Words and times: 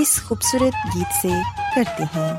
اس 0.00 0.22
خوبصورت 0.22 0.96
گیت 0.96 1.12
سے 1.22 1.28
کرتے 1.74 2.04
ہیں۔ 2.04 2.32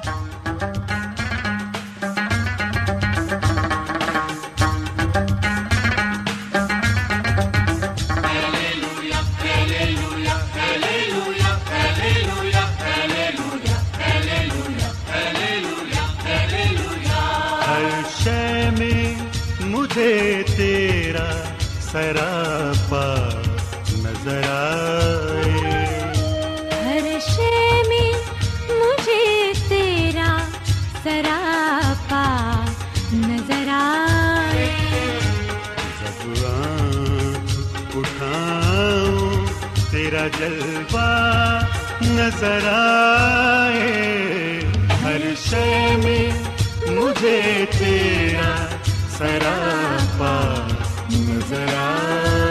ہر 17.67 18.01
میں 18.79 19.15
مجھے 19.59 20.43
تیرا 20.57 21.31
سراپا 21.81 23.29
نظر 23.97 24.49
آئے۔ 24.49 25.84
سراپا 31.05 32.25
نظر 33.13 33.67
آئے 33.71 34.69
جب 35.99 36.45
آنکھ 36.45 37.97
اٹھاؤں، 37.97 39.45
تیرا 39.91 40.27
جلوہ 40.39 41.59
نظر 42.01 42.67
آئے۔ 42.71 43.91
ہر 45.03 45.21
شے 45.49 45.95
میں 46.03 46.25
مجھے 46.89 47.65
تیرا 47.79 48.55
سراپا 49.17 50.67
نظر 51.11 51.73
آئے۔ 51.77 52.44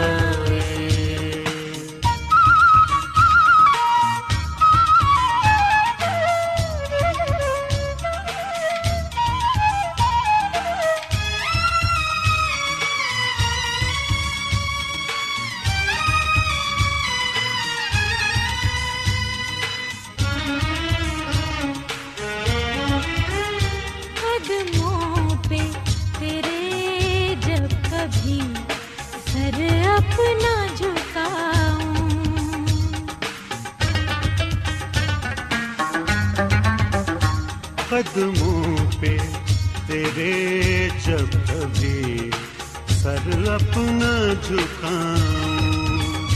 جھکاؤں 44.43 46.27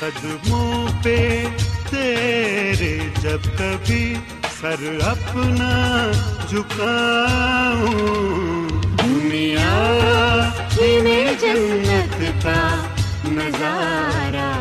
قدموں 0.00 0.86
پہ 1.04 1.44
تیرے 1.90 2.98
جب 3.22 3.58
کبھی 3.58 4.14
سر 4.60 4.98
اپنا 5.02 6.10
جھکاؤں۔ 6.48 8.68
دنیا 9.04 10.50
میں 10.92 11.32
جنت 11.40 12.42
کا 12.42 12.84
نظارہ 13.32 14.52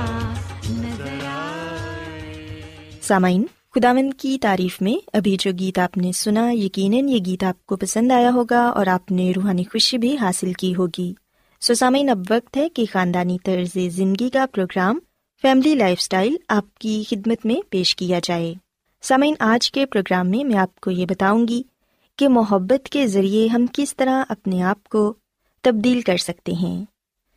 سامعین 3.02 3.46
خداوند 3.76 4.12
کی 4.18 4.38
تعریف 4.42 4.82
میں 4.82 5.08
ابھی 5.14 5.38
جو 5.40 5.52
گیت 5.60 5.80
آپ 5.80 5.98
نے 5.98 6.12
سنا 6.12 6.52
یقیناً 6.52 7.10
یہ 7.10 7.20
گیت 7.26 7.44
آپ 7.44 7.66
کو 7.66 7.76
پسند 7.76 8.12
آیا 8.12 8.32
ہوگا 8.32 8.62
اور 8.62 8.88
آپ 8.88 9.12
نے 9.12 9.34
روحانی 9.36 9.64
خوشی 9.64 9.98
بھی 9.98 10.18
حاصل 10.18 10.54
کی 10.54 10.76
ہوگی۔ 10.76 11.14
سو 11.60 11.74
سامعین 11.74 12.10
اب 12.10 12.20
وقت 12.30 12.58
ہے 12.58 12.70
کہ 12.70 12.86
خاندانی 12.94 13.38
طرز 13.44 13.78
زندگی 13.90 14.30
کا 14.30 14.46
پروگرام 14.52 15.00
فیملی 15.42 15.76
لائف 15.76 15.98
اسٹائل 16.02 16.36
آپ 16.48 16.78
کی 16.78 17.04
خدمت 17.10 17.46
میں 17.46 17.56
پیش 17.70 17.96
کیا 17.96 18.20
جائے۔ 18.24 18.54
سامعین، 19.02 19.34
آج 19.40 19.72
کے 19.72 19.86
پروگرام 19.86 20.30
میں 20.30 20.44
میں 20.44 20.58
آپ 20.58 20.80
کو 20.80 20.92
یہ 20.92 21.06
بتاؤں 21.06 21.48
گی 21.48 21.62
کہ 22.16 22.30
محبت 22.30 22.90
کے 22.90 23.08
ذریعے 23.08 23.48
ہم 23.48 23.66
کس 23.74 23.96
طرح 23.96 24.24
اپنے 24.30 24.64
آپ 24.64 24.84
کو 24.84 25.14
تبدیل 25.62 26.02
کر 26.02 26.18
سکتے 26.18 26.52
ہیں۔ 26.52 26.86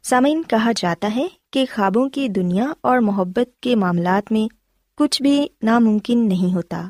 سامعین، 0.03 0.43
کہا 0.43 0.73
جاتا 0.77 1.11
ہے 1.17 1.27
کہ 1.53 1.65
خوابوں 1.75 2.09
کی 2.09 2.29
دنیا 2.29 2.73
اور 2.81 2.99
محبت 2.99 3.61
کے 3.61 3.77
معاملات 3.77 4.33
میں 4.33 4.55
کچھ 4.97 5.23
بھی 5.23 5.47
ناممکن 5.63 6.29
نہیں 6.29 6.55
ہوتا۔ 6.55 6.89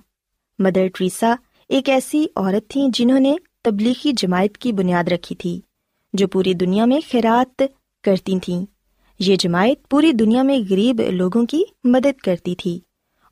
مدر 0.59 0.87
ٹریسا 0.95 1.35
ایک 1.69 1.89
ایسی 1.89 2.27
عورت 2.37 2.71
تھیں 2.71 2.89
جنہوں 2.93 3.21
نے 3.21 3.35
تبلیغی 3.65 4.13
جماعت 4.17 4.59
کی 4.59 4.73
بنیاد 4.73 5.05
رکھی 5.05 5.37
تھی۔ 5.37 5.61
جو 6.13 6.29
پوری 6.29 6.55
دنیا 6.55 6.85
میں 6.85 7.01
خیرات 7.11 7.63
کرتی 8.05 8.41
تھیں۔ 8.41 8.67
یہ 9.19 9.37
جماعت 9.37 9.89
پوری 9.89 10.13
دنیا 10.13 10.43
میں 10.43 10.59
غریب 10.71 11.01
لوگوں 11.01 11.47
کی 11.47 11.63
مدد 11.85 12.21
کرتی 12.21 12.55
تھی 12.55 12.81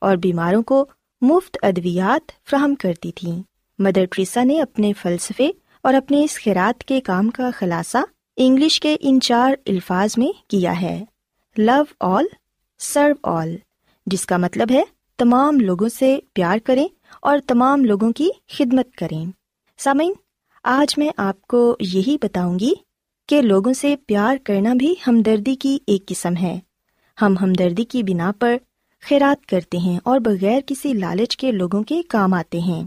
اور 0.00 0.16
بیماروں 0.16 0.62
کو 0.62 0.86
مفت 1.20 1.58
ادویات 1.62 2.48
فراہم 2.50 2.74
کرتی 2.74 3.12
تھیں۔ 3.12 3.42
مدر 3.78 4.04
ٹریسا 4.04 4.44
نے 4.44 4.60
اپنے 4.60 4.92
فلسفے 4.92 5.50
اور 5.82 5.94
اپنے 5.94 6.24
اس 6.24 6.42
خیرات 6.44 6.84
کے 6.84 7.00
کام 7.00 7.30
کا 7.30 7.50
خلاصہ 7.54 7.98
انگلش 8.36 8.80
کے 8.80 8.96
ان 9.00 9.20
چار 9.20 9.52
الفاظ 9.66 10.10
میں 10.16 10.50
کیا 10.50 10.80
ہے۔ 10.80 11.04
لو 11.58 11.82
آل، 12.00 12.24
سرو 12.78 13.14
آل، 13.22 13.56
جس 14.06 14.26
کا 14.26 14.36
مطلب 14.36 14.72
ہے 14.72 14.82
تمام 15.18 15.60
لوگوں 15.60 15.88
سے 15.88 16.18
پیار 16.32 16.58
کریں 16.64 16.88
اور 17.22 17.38
تمام 17.46 17.84
لوگوں 17.84 18.12
کی 18.12 18.28
خدمت 18.48 18.94
کریں۔ 18.94 19.26
سامعین 19.78 20.12
آج 20.70 20.98
میں 20.98 21.08
آپ 21.16 21.42
کو 21.42 21.76
یہی 21.80 22.16
بتاؤں 22.22 22.58
گی 22.58 22.72
کہ 23.28 23.42
لوگوں 23.42 23.72
سے 23.72 23.96
پیار 24.06 24.36
کرنا 24.44 24.74
بھی 24.74 24.94
ہمدردی 25.06 25.54
کی 25.54 25.78
ایک 25.86 26.06
قسم 26.06 26.36
ہے۔ 26.36 26.60
ہم 27.22 27.34
ہمدردی 27.40 27.84
کی 27.84 28.02
بنا 28.02 28.32
پر 28.38 28.56
خیرات 29.00 29.46
کرتے 29.46 29.78
ہیں 29.78 30.00
اور 30.04 30.18
بغیر 30.18 30.60
کسی 30.66 30.92
لالچ 30.92 31.36
کے 31.36 31.52
لوگوں 31.52 31.82
کے 31.82 32.02
کام 32.02 32.34
آتے 32.34 32.58
ہیں۔ 32.58 32.84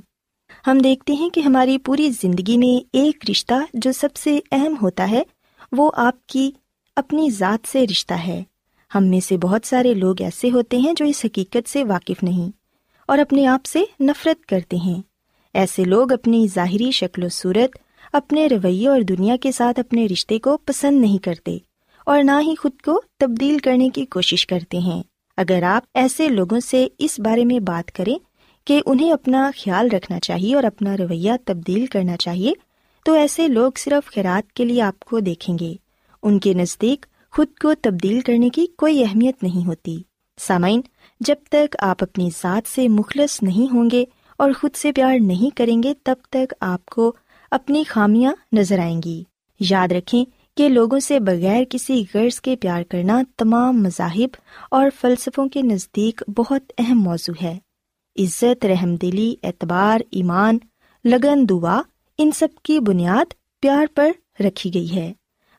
ہم 0.67 0.77
دیکھتے 0.77 1.13
ہیں 1.13 1.29
کہ 1.29 1.39
ہماری 1.39 1.77
پوری 1.77 2.09
زندگی 2.21 2.57
میں 2.57 2.89
ایک 2.93 3.29
رشتہ 3.29 3.53
جو 3.73 3.91
سب 3.91 4.15
سے 4.15 4.39
اہم 4.51 4.75
ہوتا 4.81 5.11
ہے، 5.11 5.23
وہ 5.71 5.91
آپ 5.95 6.27
کی 6.27 6.51
اپنی 6.95 7.29
ذات 7.29 7.67
سے 7.67 7.85
رشتہ 7.87 8.13
ہے۔ 8.13 8.43
ہم 8.95 9.03
میں 9.03 9.19
سے 9.19 9.37
بہت 9.37 9.67
سارے 9.67 9.93
لوگ 9.93 10.21
ایسے 10.21 10.51
ہوتے 10.51 10.77
ہیں 10.77 10.93
جو 10.93 11.05
اس 11.05 11.25
حقیقت 11.25 11.69
سے 11.69 11.83
واقف 11.83 12.23
نہیں 12.23 12.51
اور 13.05 13.17
اپنے 13.17 13.47
آپ 13.47 13.65
سے 13.65 13.83
نفرت 13.99 14.45
کرتے 14.45 14.77
ہیں۔ 14.77 15.10
ایسے 15.53 15.83
لوگ 15.83 16.11
اپنی 16.11 16.47
ظاہری 16.55 16.91
شکل 16.91 17.23
و 17.23 17.29
صورت، 17.29 17.77
اپنے 18.13 18.47
رویے 18.47 18.87
اور 18.87 19.01
دنیا 19.01 19.35
کے 19.41 19.51
ساتھ 19.51 19.79
اپنے 19.79 20.05
رشتے 20.05 20.39
کو 20.39 20.57
پسند 20.57 21.01
نہیں 21.01 21.17
کرتے 21.17 21.57
اور 22.05 22.23
نہ 22.23 22.31
ہی 22.41 22.55
خود 22.55 22.81
کو 22.85 23.01
تبدیل 23.19 23.57
کرنے 23.57 23.89
کی 23.89 24.05
کوشش 24.05 24.47
کرتے 24.47 24.77
ہیں۔ 24.77 25.03
اگر 25.37 25.63
آپ 25.63 25.83
ایسے 25.93 26.29
لوگوں 26.29 26.59
سے 26.59 26.87
اس 26.97 27.19
بارے 27.19 27.45
میں 27.45 27.59
بات 27.59 27.91
کریں 27.91 28.15
کہ 28.65 28.81
انہیں 28.85 29.11
اپنا 29.11 29.51
خیال 29.63 29.87
رکھنا 29.87 30.19
چاہیے 30.19 30.55
اور 30.55 30.63
اپنا 30.63 30.97
رویہ 30.97 31.31
تبدیل 31.45 31.85
کرنا 31.85 32.17
چاہیے، 32.17 32.53
تو 33.05 33.13
ایسے 33.13 33.47
لوگ 33.47 33.71
صرف 33.77 34.13
خیرات 34.13 34.53
کے 34.53 34.65
لیے 34.65 34.81
آپ 34.81 34.99
کو 34.99 35.19
دیکھیں 35.19 35.57
گے۔ 35.59 35.73
ان 36.23 36.39
کے 36.39 36.53
نزدیک 36.53 37.05
خود 37.31 37.47
کو 37.61 37.73
تبدیل 37.81 38.21
کرنے 38.21 38.49
کی 38.49 38.65
کوئی 38.77 39.03
اہمیت 39.03 39.43
نہیں 39.43 39.67
ہوتی۔ 39.67 39.97
سامعین، 40.39 40.81
جب 41.19 41.35
تک 41.49 41.75
آپ 41.79 42.03
اپنی 42.03 42.29
ذات 42.41 42.69
سے 42.69 42.87
مخلص 42.87 43.43
نہیں 43.43 43.73
ہوں 43.73 43.89
گے 43.91 44.05
اور 44.41 44.51
خود 44.51 44.75
سے 44.75 44.91
پیار 44.91 45.19
نہیں 45.19 45.55
کریں 45.57 45.83
گے 45.83 45.93
تب 46.03 46.15
تک 46.29 46.53
آپ 46.59 46.85
کو 46.85 47.13
اپنی 47.51 47.83
خامیاں 47.83 48.33
نظر 48.51 48.79
آئیں 48.79 49.01
گی۔ 49.05 49.23
یاد 49.59 49.91
رکھیں 49.91 50.25
کہ 50.57 50.69
لوگوں 50.69 50.99
سے 50.99 51.19
بغیر 51.19 51.63
کسی 51.69 52.03
غرض 52.13 52.41
کے 52.41 52.55
پیار 52.55 52.83
کرنا 52.83 53.21
تمام 53.37 53.83
مذاہب 53.83 54.29
اور 54.71 54.89
فلسفوں 55.01 55.49
کے 55.49 55.61
نزدیک 55.61 56.23
بہت 56.37 56.61
اہم 56.77 56.99
موضوع 56.99 57.45
ہے۔ 57.45 57.57
عزت، 58.19 58.65
رحم 58.65 58.95
دلی، 58.95 59.35
اعتبار، 59.43 59.99
ایمان، 60.11 60.57
لگن، 61.05 61.49
دعا، 61.49 61.81
ان 62.17 62.31
سب 62.31 62.47
کی 62.63 62.79
بنیاد 62.79 63.33
پیار 63.61 63.85
پر 63.95 64.11
رکھی 64.39 64.73
گئی 64.73 64.95
ہے۔ 64.95 65.13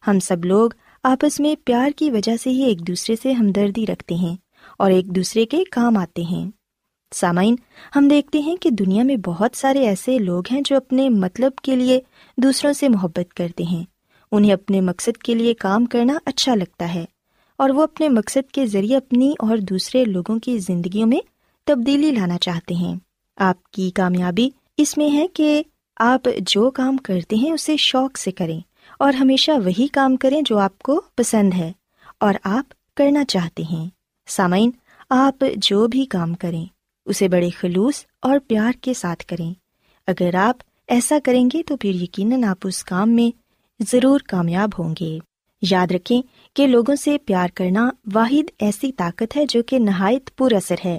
ہم 0.06 0.18
سب 0.18 0.44
لوگ 0.44 0.70
آپس 1.02 1.40
میں 1.40 1.54
پیار 1.64 1.90
کی 1.96 2.10
وجہ 2.10 2.36
سے 2.36 2.50
ہی 2.50 2.62
ایک 2.62 2.86
دوسرے 2.86 3.16
سے 3.22 3.32
ہمدردی 3.32 3.86
رکھتے 3.86 4.14
ہیں 4.14 4.36
اور 4.78 4.90
ایک 4.90 5.06
دوسرے 5.06 5.46
کے 5.46 5.64
کام 5.70 5.96
آتے 5.96 6.22
ہیں۔ 6.22 6.61
سامعین، 7.14 7.56
ہم 7.96 8.08
دیکھتے 8.08 8.38
ہیں 8.38 8.56
کہ 8.56 8.70
دنیا 8.70 9.02
میں 9.02 9.16
بہت 9.16 9.56
سارے 9.56 9.86
ایسے 9.86 10.18
لوگ 10.18 10.42
ہیں 10.52 10.60
جو 10.64 10.76
اپنے 10.76 11.08
مطلب 11.08 11.52
کے 11.62 11.76
لیے 11.76 12.00
دوسروں 12.36 12.72
سے 12.72 12.88
محبت 12.88 13.34
کرتے 13.34 13.64
ہیں۔ 13.64 13.84
انہیں 14.32 14.52
اپنے 14.52 14.80
مقصد 14.80 15.16
کے 15.16 15.34
لیے 15.34 15.54
کام 15.54 15.84
کرنا 15.84 16.18
اچھا 16.26 16.54
لگتا 16.54 16.94
ہے 16.94 17.04
اور 17.56 17.70
وہ 17.70 17.82
اپنے 17.82 18.08
مقصد 18.08 18.50
کے 18.50 18.66
ذریعے 18.66 18.96
اپنی 18.96 19.34
اور 19.38 19.56
دوسرے 19.56 20.04
لوگوں 20.04 20.38
کی 20.38 20.58
زندگیوں 20.58 21.08
میں 21.08 21.18
تبدیلی 21.66 22.10
لانا 22.10 22.38
چاہتے 22.38 22.74
ہیں۔ 22.74 22.96
آپ 23.36 23.70
کی 23.70 23.90
کامیابی 23.90 24.50
اس 24.76 24.98
میں 24.98 25.10
ہے 25.10 25.26
کہ 25.28 25.62
آپ 25.96 26.28
جو 26.38 26.70
کام 26.70 26.96
کرتے 26.96 27.36
ہیں 27.36 27.52
اسے 27.52 27.76
شوق 27.76 28.18
سے 28.18 28.30
کریں 28.30 28.60
اور 28.98 29.12
ہمیشہ 29.12 29.50
وہی 29.64 29.86
کام 29.86 30.16
کریں 30.16 30.42
جو 30.46 30.58
آپ 30.58 30.78
کو 30.78 31.02
پسند 31.16 31.54
ہے 31.54 31.72
اور 32.20 32.34
آپ 32.44 32.94
کرنا 32.96 33.24
چاہتے 33.24 33.62
ہیں۔ 33.62 33.88
سامعین، 34.26 34.70
آپ 35.10 35.44
جو 35.56 35.86
بھی 35.86 36.04
کام 36.04 36.34
کریں 36.34 36.66
اسے 37.06 37.28
بڑے 37.28 37.50
خلوص 37.50 37.94
اور 38.22 38.38
پیار 38.48 38.72
کے 38.80 38.94
ساتھ 38.94 39.26
کریں۔ 39.26 39.54
اگر 40.06 40.34
آپ 40.34 40.56
ایسا 40.88 41.18
کریں 41.24 41.48
گے 41.54 41.62
تو 41.62 41.76
پھر 41.76 41.94
یقیناً 41.94 42.44
آپ 42.44 42.58
اس 42.64 42.84
کام 42.84 43.10
میں 43.10 43.36
ضرور 43.92 44.20
کامیاب 44.28 44.70
ہوں 44.78 44.94
گے۔ 45.00 45.18
یاد 45.62 45.86
رکھیں 45.90 46.22
کہ 46.54 46.66
لوگوں 46.66 46.96
سے 46.96 47.18
پیار 47.18 47.48
کرنا 47.54 47.90
واحد 48.14 48.50
ایسی 48.58 48.92
طاقت 48.92 49.36
ہے 49.36 49.44
جو 49.48 49.62
کہ 49.62 49.78
نہایت 49.78 50.36
پر 50.36 50.52
اثر 50.52 50.74
ہے۔ 50.84 50.98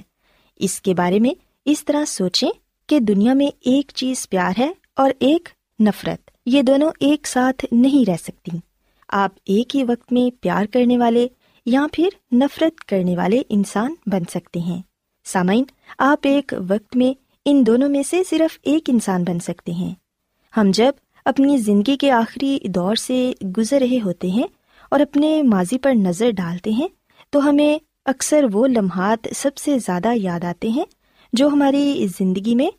اس 0.56 0.80
کے 0.80 0.94
بارے 0.94 1.18
میں 1.18 1.30
اس 1.64 1.84
طرح 1.84 2.04
سوچیں 2.04 2.50
کہ 2.86 3.00
دنیا 3.00 3.34
میں 3.34 3.46
ایک 3.46 3.92
چیز 3.94 4.28
پیار 4.28 4.52
ہے 4.58 4.72
اور 4.96 5.10
ایک 5.18 5.48
نفرت۔ 5.80 6.30
یہ 6.46 6.62
دونوں 6.62 6.90
ایک 7.00 7.26
ساتھ 7.26 7.64
نہیں 7.72 8.10
رہ 8.10 8.16
سکتی۔ 8.22 8.58
آپ 9.08 9.30
ایک 9.44 9.76
ہی 9.76 9.84
وقت 9.84 10.12
میں 10.12 10.42
پیار 10.42 10.64
کرنے 10.64 10.98
والے 10.98 11.28
یا 11.66 11.86
پھر 11.92 12.08
نفرت 12.32 12.84
کرنے 12.84 13.16
والے 13.16 13.42
انسان 13.48 13.94
بن 14.06 14.22
سکتے 14.30 14.60
ہیں۔ 14.60 14.82
سامعین، 15.24 15.64
آپ 15.98 16.18
ایک 16.22 16.54
وقت 16.68 16.96
میں 16.96 17.18
ان 17.44 17.66
دونوں 17.66 17.88
میں 17.88 18.02
سے 18.02 18.22
صرف 18.30 18.58
ایک 18.62 18.82
انسان 18.88 19.24
بن 19.24 19.38
سکتے 19.38 19.72
ہیں۔ 19.72 19.94
ہم 20.56 20.70
جب 20.70 20.92
اپنی 21.24 21.56
زندگی 21.56 21.96
کے 21.96 22.10
آخری 22.10 22.58
دور 22.64 22.96
سے 22.96 23.32
گزر 23.58 23.78
رہے 23.80 23.98
ہوتے 24.04 24.28
ہیں 24.28 24.46
اور 24.90 25.00
اپنے 25.00 25.42
ماضی 25.42 25.78
پر 25.78 25.92
نظر 25.94 26.30
ڈالتے 26.30 26.70
ہیں، 26.70 26.88
تو 27.30 27.48
ہمیں 27.48 27.78
اکثر 28.04 28.44
وہ 28.52 28.66
لمحات 28.66 29.28
سب 29.34 29.56
سے 29.56 29.78
زیادہ 29.78 30.12
یاد 30.14 30.44
آتے 30.44 30.68
ہیں 30.68 30.84
جو 31.32 31.48
ہماری 31.48 32.06
زندگی 32.18 32.54
میں 32.54 32.70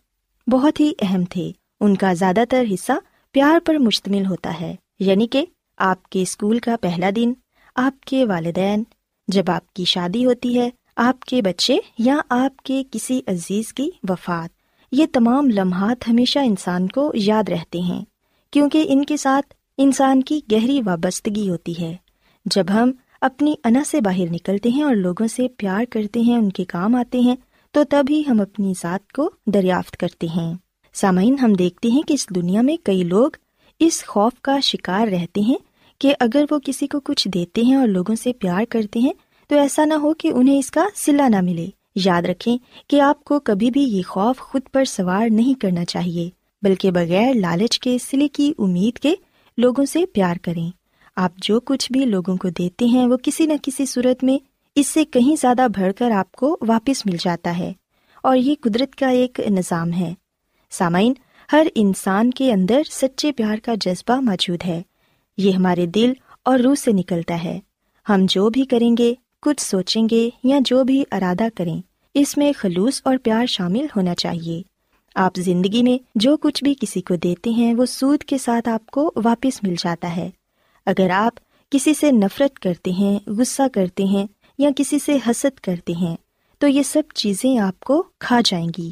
بہت 0.49 0.79
ہی 0.79 0.93
اہم 1.01 1.25
تھے۔ 1.25 1.51
ان 1.81 1.97
کا 1.97 2.13
زیادہ 2.13 2.43
تر 2.49 2.63
حصہ 2.73 2.91
پیار 3.31 3.59
پر 3.65 3.75
مشتمل 3.75 4.25
ہوتا 4.25 4.61
ہے۔ 4.61 4.75
یعنی 4.99 5.27
کہ 5.27 5.45
آپ 5.77 6.09
کے 6.09 6.21
اسکول 6.21 6.59
کا 6.59 6.75
پہلا 6.81 7.09
دن، 7.15 7.33
آپ 7.75 8.01
کے 8.01 8.25
والدین، 8.25 8.83
جب 9.27 9.49
آپ 9.49 9.73
کی 9.73 9.85
شادی 9.85 10.25
ہوتی 10.25 10.59
ہے 10.59 10.69
آپ 10.97 11.19
کے 11.19 11.41
بچے 11.41 11.77
یا 11.99 12.17
آپ 12.29 12.61
کے 12.61 12.83
کسی 12.91 13.21
عزیز 13.27 13.73
کی 13.73 13.89
وفات۔ 14.09 14.49
یہ 14.91 15.05
تمام 15.13 15.49
لمحات 15.49 16.07
ہمیشہ 16.09 16.39
انسان 16.39 16.87
کو 16.87 17.11
یاد 17.13 17.49
رہتے 17.49 17.79
ہیں، 17.79 18.05
کیونکہ 18.51 18.85
ان 18.87 19.05
کے 19.05 19.17
ساتھ 19.17 19.53
انسان 19.77 20.23
کی 20.23 20.39
گہری 20.51 20.81
وابستگی 20.81 21.49
ہوتی 21.49 21.73
ہے۔ 21.79 21.95
جب 22.45 22.65
ہم 22.69 22.91
اپنی 23.21 23.55
انا 23.63 23.83
سے 23.85 24.01
باہر 24.01 24.31
نکلتے 24.31 24.69
ہیں 24.69 24.83
اور 24.83 24.95
لوگوں 24.95 25.27
سے 25.27 25.47
پیار 25.47 25.83
کرتے 25.89 26.19
ہیں، 26.19 26.37
ان 26.37 26.49
کے 26.49 26.65
کام 26.65 26.95
آتے 26.95 27.19
ہیں، 27.19 27.35
تو 27.71 27.83
تب 27.83 28.05
ہی 28.09 28.23
ہم 28.29 28.41
اپنی 28.41 28.73
ذات 28.81 29.11
کو 29.11 29.29
دریافت 29.45 29.97
کرتے 29.97 30.27
ہیں۔ 30.27 30.53
سامعین، 30.93 31.39
ہم 31.39 31.53
دیکھتے 31.53 31.89
ہیں 31.89 32.01
کہ 32.01 32.13
اس 32.13 32.29
دنیا 32.29 32.61
میں 32.61 32.77
کئی 32.83 33.03
لوگ 33.03 33.29
اس 33.79 34.03
خوف 34.05 34.41
کا 34.41 34.59
شکار 34.59 35.07
رہتے 35.07 35.41
ہیں 35.41 35.57
کہ 35.99 36.13
اگر 36.19 36.45
وہ 36.51 36.59
کسی 36.59 36.87
کو 36.87 36.99
کچھ 36.99 37.27
دیتے 37.27 37.61
ہیں 37.61 37.75
اور 37.75 37.87
لوگوں 37.87 38.15
سے 38.15 38.33
پیار 38.33 38.63
کرتے 38.69 38.99
ہیں 38.99 39.13
تو 39.47 39.59
ایسا 39.59 39.85
نہ 39.85 39.93
ہو 39.93 40.13
کہ 40.13 40.27
انہیں 40.27 40.59
اس 40.59 40.71
کا 40.71 40.85
سلا 40.95 41.27
نہ 41.27 41.41
ملے۔ 41.41 41.67
یاد 41.95 42.21
رکھیں 42.21 42.57
کہ 42.87 43.01
آپ 43.01 43.23
کو 43.23 43.39
کبھی 43.39 43.71
بھی 43.71 43.81
یہ 43.81 44.01
خوف 44.07 44.39
خود 44.39 44.61
پر 44.73 44.85
سوار 44.85 45.29
نہیں 45.29 45.61
کرنا 45.61 45.85
چاہیے، 45.85 46.29
بلکہ 46.61 46.91
بغیر 46.91 47.33
لالچ 47.33 47.79
کے 47.79 47.97
سلے 47.97 48.27
کی 48.27 48.53
امید 48.59 48.99
کے 48.99 49.15
لوگوں 49.57 49.85
سے 49.85 50.05
پیار 50.05 50.35
کریں۔ 50.41 50.71
آپ 51.15 51.31
جو 51.37 51.59
کچھ 51.59 51.91
بھی 51.91 52.05
لوگوں 52.05 52.37
کو 52.37 52.49
دیتے 52.49 52.85
ہیں، 52.85 53.07
وہ 53.07 53.17
کسی 53.23 53.45
نہ 53.45 53.53
کسی 53.63 53.85
صورت 53.85 54.23
میں 54.23 54.37
اس 54.75 54.87
سے 54.87 55.05
کہیں 55.05 55.35
زیادہ 55.41 55.67
بڑھ 55.77 55.93
کر 55.93 56.11
آپ 56.11 56.31
کو 56.31 56.57
واپس 56.67 57.05
مل 57.05 57.17
جاتا 57.19 57.57
ہے۔ 57.57 57.73
اور 58.23 58.37
یہ 58.37 58.55
قدرت 58.61 58.95
کا 58.95 59.07
ایک 59.07 59.39
نظام 59.49 59.93
ہے۔ 59.93 60.13
سامعین، 60.71 61.13
ہر 61.51 61.67
انسان 61.75 62.31
کے 62.31 62.53
اندر 62.53 62.81
سچے 62.91 63.31
پیار 63.31 63.57
کا 63.63 63.73
جذبہ 63.81 64.19
موجود 64.19 64.59
ہے۔ 64.65 64.81
یہ 65.37 65.51
ہمارے 65.51 65.85
دل 65.85 66.13
اور 66.45 66.59
روح 66.59 66.75
سے 66.75 66.91
نکلتا 66.91 67.43
ہے۔ 67.43 67.59
ہم 68.09 68.25
جو 68.29 68.49
بھی 68.49 68.65
کریں 68.65 68.95
گے 68.97 69.13
کچھ 69.45 69.61
سوچیں 69.61 70.07
گے 70.11 70.29
یا 70.43 70.59
جو 70.65 70.83
بھی 70.83 71.03
ارادہ 71.11 71.47
کریں، 71.55 71.81
اس 72.13 72.37
میں 72.37 72.51
خلوص 72.57 73.01
اور 73.05 73.17
پیار 73.23 73.45
شامل 73.45 73.85
ہونا 73.95 74.15
چاہیے۔ 74.15 74.61
آپ 75.15 75.37
زندگی 75.37 75.83
میں 75.83 76.03
جو 76.15 76.37
کچھ 76.37 76.63
بھی 76.63 76.73
کسی 76.81 77.01
کو 77.01 77.15
دیتے 77.15 77.49
ہیں، 77.49 77.73
وہ 77.73 77.85
سود 77.85 78.23
کے 78.23 78.37
ساتھ 78.37 78.69
آپ 78.69 78.85
کو 78.85 79.11
واپس 79.23 79.63
مل 79.63 79.75
جاتا 79.77 80.15
ہے۔ 80.15 80.29
اگر 80.85 81.09
آپ 81.09 81.31
کسی 81.71 81.93
سے 81.93 82.11
نفرت 82.11 82.59
کرتے 82.59 82.91
ہیں، 82.91 83.19
غصہ 83.27 83.61
کرتے 83.73 84.03
ہیں 84.03 84.27
یا 84.57 84.69
کسی 84.75 84.99
سے 84.99 85.17
حسد 85.27 85.59
کرتے 85.59 85.93
ہیں، 85.93 86.15
تو 86.59 86.67
یہ 86.67 86.83
سب 86.83 87.03
چیزیں 87.13 87.57
آپ 87.57 87.79
کو 87.79 88.03
کھا 88.19 88.41
جائیں 88.45 88.69
گی۔ 88.77 88.91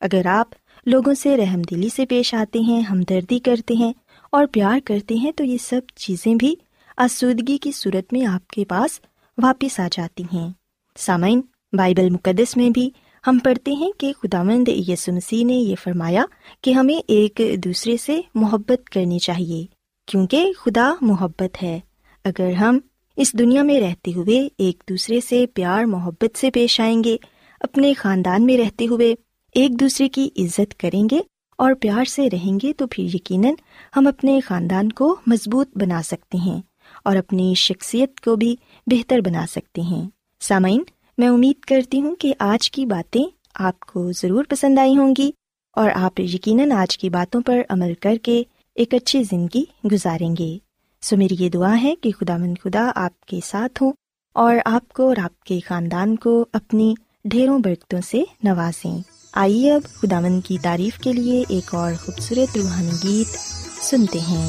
اگر 0.00 0.26
آپ 0.26 0.48
لوگوں 0.86 1.14
سے 1.14 1.36
رحم 1.36 1.62
دلی 1.62 1.88
سے 1.88 2.06
پیش 2.06 2.34
آتے 2.34 2.58
ہیں، 2.58 2.80
ہمدردی 2.80 3.38
کرتے 3.38 3.74
ہیں 3.74 3.92
اور 4.32 4.46
پیار 4.52 4.78
کرتے 4.84 5.14
ہیں، 5.14 5.32
تو 5.32 5.44
یہ 5.44 5.56
سب 5.58 5.80
چیزیں 5.96 6.34
بھی 6.34 6.54
آسودگی 6.96 7.58
کی 7.58 7.72
صورت 7.72 8.12
میں 8.12 8.26
آپ 8.26 8.48
کے 8.48 8.64
پاس 8.64 9.00
واپس 9.42 9.80
آ 9.80 9.88
جاتی 9.92 10.24
ہیں۔ 10.32 10.48
سامعین، 10.96 11.40
بائبل 11.72 12.10
مقدس 12.10 12.56
میں 12.56 12.70
بھی 12.70 12.90
ہم 13.26 13.38
پڑھتے 13.44 13.72
ہیں 13.72 13.90
کہ 13.98 14.12
خدا 14.22 14.42
مند 14.42 14.68
یسو 14.68 15.12
مسیح 15.12 15.44
نے 15.44 15.52
یہ 15.52 15.74
فرمایا 15.82 16.24
کہ 16.62 16.70
ہمیں 16.70 17.00
ایک 17.08 17.40
دوسرے 17.64 17.96
سے 17.96 18.20
محبت 18.34 18.90
کرنی 18.90 19.18
چاہیے، 19.18 19.64
کیونکہ 20.06 20.52
خدا 20.58 20.94
محبت 21.00 21.62
ہے۔ 21.62 21.80
اگر 22.24 22.52
ہم 22.52 22.78
اس 23.16 23.32
دنیا 23.32 23.62
میں 23.62 23.80
رہتے 23.80 24.12
ہوئے 24.16 24.48
ایک 24.58 24.82
دوسرے 24.88 25.20
سے 25.20 25.46
پیار، 25.54 25.84
محبت 25.84 26.38
سے 26.38 26.50
پیش 26.50 26.80
آئیں 26.80 27.04
گے، 27.04 27.16
اپنے 27.60 27.94
خاندان 27.94 28.46
میں 28.46 28.58
رہتے 28.58 28.86
ہوئے 28.86 29.14
ایک 29.54 29.80
دوسرے 29.80 30.08
کی 30.08 30.28
عزت 30.36 30.80
کریں 30.80 31.08
گے 31.10 31.20
اور 31.58 31.72
پیار 31.80 32.04
سے 32.04 32.28
رہیں 32.32 32.58
گے، 32.62 32.72
تو 32.72 32.86
پھر 32.86 33.04
یقیناً 33.04 33.54
ہم 33.96 34.06
اپنے 34.06 34.40
خاندان 34.40 34.92
کو 34.92 35.16
مضبوط 35.26 35.68
بنا 35.74 36.02
سکتے 36.02 36.38
ہیں 36.38 36.60
اور 37.04 37.16
اپنی 37.16 37.54
شخصیت 37.54 38.20
کو 38.20 38.36
بھی 38.36 38.56
بہتر 38.86 39.18
بنا 39.18 39.46
سکتے 39.50 39.82
ہیں۔ 39.82 40.08
سامعین، 40.40 40.82
میں 41.18 41.28
امید 41.28 41.60
کرتی 41.60 42.00
ہوں 42.00 42.14
کہ 42.14 42.34
آج 42.38 42.70
کی 42.70 42.86
باتیں 42.86 43.24
آپ 43.54 43.80
کو 43.80 44.12
ضرور 44.12 44.44
پسند 44.48 44.78
آئی 44.78 44.96
ہوں 44.96 45.14
گی 45.18 45.30
اور 45.72 45.90
آپ 45.94 46.20
یقیناً 46.20 46.72
آج 46.72 46.98
کی 46.98 47.10
باتوں 47.10 47.40
پر 47.40 47.60
عمل 47.68 47.94
کر 47.94 48.16
کے 48.22 48.42
ایک 48.74 48.94
اچھی 48.94 49.22
زندگی 49.22 49.64
گزاریں 49.92 50.36
گے۔ 50.38 50.58
سو 51.02 51.16
میری 51.16 51.36
یہ 51.38 51.48
دعا 51.48 51.82
ہے 51.82 51.94
کہ 52.00 52.10
خدا 52.20 52.36
مند 52.36 52.54
خدا 52.62 52.90
آپ 52.94 53.20
کے 53.20 53.40
ساتھ 53.44 53.82
ہوں 53.82 53.92
اور 54.34 54.56
آپ 54.64 54.92
کو 54.92 55.08
اور 55.08 55.16
آپ 55.22 55.40
کے 55.40 55.60
خاندان 55.60 56.16
کو 56.16 56.44
اپنی 56.52 56.94
ڈھیروں 57.24 57.58
برکتوں 57.58 58.00
سے 58.10 58.22
نوازیں۔ 58.42 58.98
آئیے 59.32 59.72
اب 59.72 59.82
خدا 59.84 60.20
مند 60.20 60.40
کی 60.44 60.58
تعریف 60.62 60.98
کے 60.98 61.12
لیے 61.12 61.44
ایک 61.48 61.74
اور 61.74 61.92
خوبصورت 62.04 62.58
روحانی 62.58 62.90
گیت 63.04 63.36
سنتے 63.84 64.18
ہیں۔ 64.18 64.48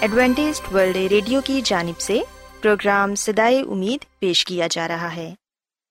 Adventist 0.00 0.74
World 0.74 0.96
Radio 0.96 1.40
کی 1.40 1.60
جانب 1.64 2.00
سے 2.00 2.20
پروگرام 2.60 3.14
سدائے 3.14 3.60
امید 3.60 4.18
پیش 4.18 4.44
کیا 4.44 4.66
جا 4.70 4.88
رہا 4.88 5.16
ہے۔ 5.16 5.34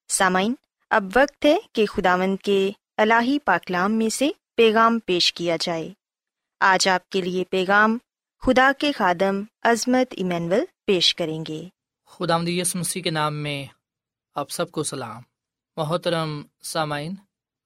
سامعین، 0.09 0.53
اب 0.89 1.03
وقت 1.15 1.45
ہے 1.45 1.57
کہ 1.73 1.85
خداوند 1.85 2.37
کے 2.37 2.71
الہی 2.97 3.39
پاکلام 3.39 3.93
میں 3.93 4.09
سے 4.09 4.29
پیغام 4.55 4.99
پیش 4.99 5.33
کیا 5.33 5.57
جائے۔ 5.61 5.89
آج 6.59 6.87
آپ 6.87 7.09
کے 7.09 7.21
لیے 7.21 7.43
پیغام 7.43 7.97
خدا 8.41 8.71
کے 8.77 8.91
خادم 8.91 9.41
عظمت 9.61 10.07
ایمینول 10.11 10.65
پیش 10.85 11.15
کریں 11.15 11.43
گے۔ 11.47 11.67
خدا 12.05 12.37
یس 12.47 12.75
مسیح 12.75 13.01
کے 13.01 13.09
نام 13.09 13.35
میں 13.35 13.65
آپ 14.35 14.49
سب 14.49 14.71
کو 14.71 14.83
سلام۔ 14.83 15.21
محترم 15.77 16.41
سامعین، 16.61 17.15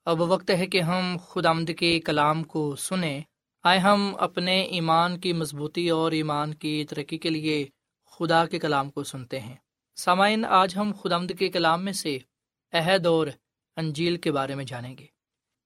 اب 0.05 0.21
وقت 0.21 0.49
ہے 0.49 0.67
کہ 0.67 0.81
ہم 0.81 1.17
خدا 1.27 1.73
کے 1.77 1.99
کلام 1.99 2.43
کو 2.43 2.75
سنیں۔ 2.75 3.21
آئے 3.63 3.79
ہم 3.79 4.15
اپنے 4.19 4.61
ایمان 4.61 5.19
کی 5.19 5.33
مضبوطی 5.33 5.89
اور 5.89 6.11
ایمان 6.11 6.53
کی 6.53 6.85
ترقی 6.89 7.17
کے 7.17 7.29
لیے 7.29 7.67
خدا 8.05 8.45
کے 8.45 8.59
کلام 8.59 8.89
کو 8.89 9.03
سنتے 9.03 9.39
ہیں۔ 9.39 9.55
سامعین، 9.95 10.45
آج 10.45 10.77
ہم 10.77 10.91
خدامد 11.01 11.31
کے 11.39 11.49
کلام 11.49 11.85
میں 11.85 11.93
سے 11.93 12.17
عہد 12.71 13.05
اور 13.05 13.27
انجیل 13.75 14.17
کے 14.17 14.31
بارے 14.31 14.55
میں 14.55 14.65
جانیں 14.65 14.97
گے۔ 14.97 15.05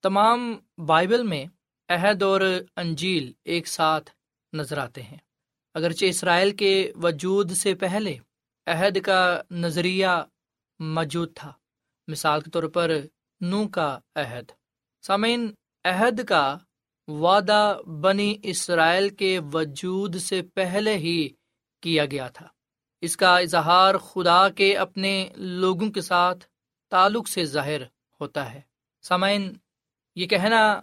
تمام 0.02 0.54
بائبل 0.86 1.22
میں 1.22 1.44
عہد 1.88 2.22
اور 2.22 2.40
انجیل 2.76 3.32
ایک 3.44 3.68
ساتھ 3.68 4.10
نظر 4.52 4.78
آتے 4.78 5.02
ہیں۔ 5.02 5.18
اگرچہ 5.74 6.04
اسرائیل 6.04 6.56
کے 6.56 6.92
وجود 7.02 7.50
سے 7.50 7.74
پہلے 7.74 8.16
عہد 8.66 9.00
کا 9.00 9.42
نظریہ 9.50 10.06
موجود 10.78 11.32
تھا، 11.34 11.52
مثال 12.08 12.40
کے 12.40 12.50
طور 12.50 12.62
پر 12.62 12.90
نو 13.40 13.68
کا 13.68 13.98
عہد۔ 14.14 14.52
سامعین، 15.02 15.50
عہد 15.84 16.24
کا 16.24 16.58
وعدہ 17.08 17.78
بنی 18.00 18.34
اسرائیل 18.42 19.08
کے 19.08 19.40
وجود 19.52 20.16
سے 20.16 20.42
پہلے 20.42 20.98
ہی 20.98 21.28
کیا 21.80 22.04
گیا 22.04 22.28
تھا۔ 22.28 22.48
اس 23.00 23.16
کا 23.16 23.38
اظہار 23.38 23.94
خدا 23.94 24.48
کے 24.48 24.76
اپنے 24.76 25.28
لوگوں 25.36 25.90
کے 25.90 26.00
ساتھ 26.00 26.46
تعلق 26.90 27.28
سے 27.28 27.44
ظاہر 27.44 27.80
ہوتا 28.20 28.52
ہے۔ 28.52 28.60
سامعین، 29.02 29.52
یہ 30.16 30.26
کہنا 30.26 30.80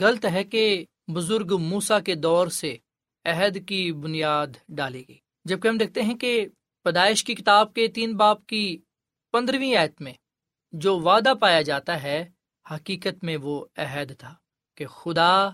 غلط 0.00 0.26
ہے 0.32 0.44
کہ 0.44 0.84
بزرگ 1.08 1.58
موسا 1.58 1.98
کے 1.98 2.14
دور 2.14 2.48
سے 2.48 2.76
عہد 3.24 3.68
کی 3.68 3.92
بنیاد 3.92 4.46
ڈالی 4.68 5.04
گئی۔ 5.08 5.18
جبکہ 5.44 5.68
ہم 5.68 5.78
دیکھتے 5.78 6.02
ہیں 6.02 6.14
کہ 6.14 6.46
پیدائش 6.84 7.24
کی 7.24 7.34
کتاب 7.34 7.74
کے 7.74 7.88
تین 7.88 8.16
باپ 8.16 8.46
کی 8.46 8.78
پندرہویں 9.32 9.76
آیت 9.76 10.00
میں 10.00 10.12
جو 10.72 10.98
وعدہ 10.98 11.32
پایا 11.40 11.62
جاتا 11.62 12.02
ہے، 12.02 12.30
حقیقت 12.70 13.24
میں 13.24 13.36
وہ 13.36 13.64
عہد 13.76 14.12
تھا 14.18 14.34
کہ 14.74 14.86
خدا 14.86 15.48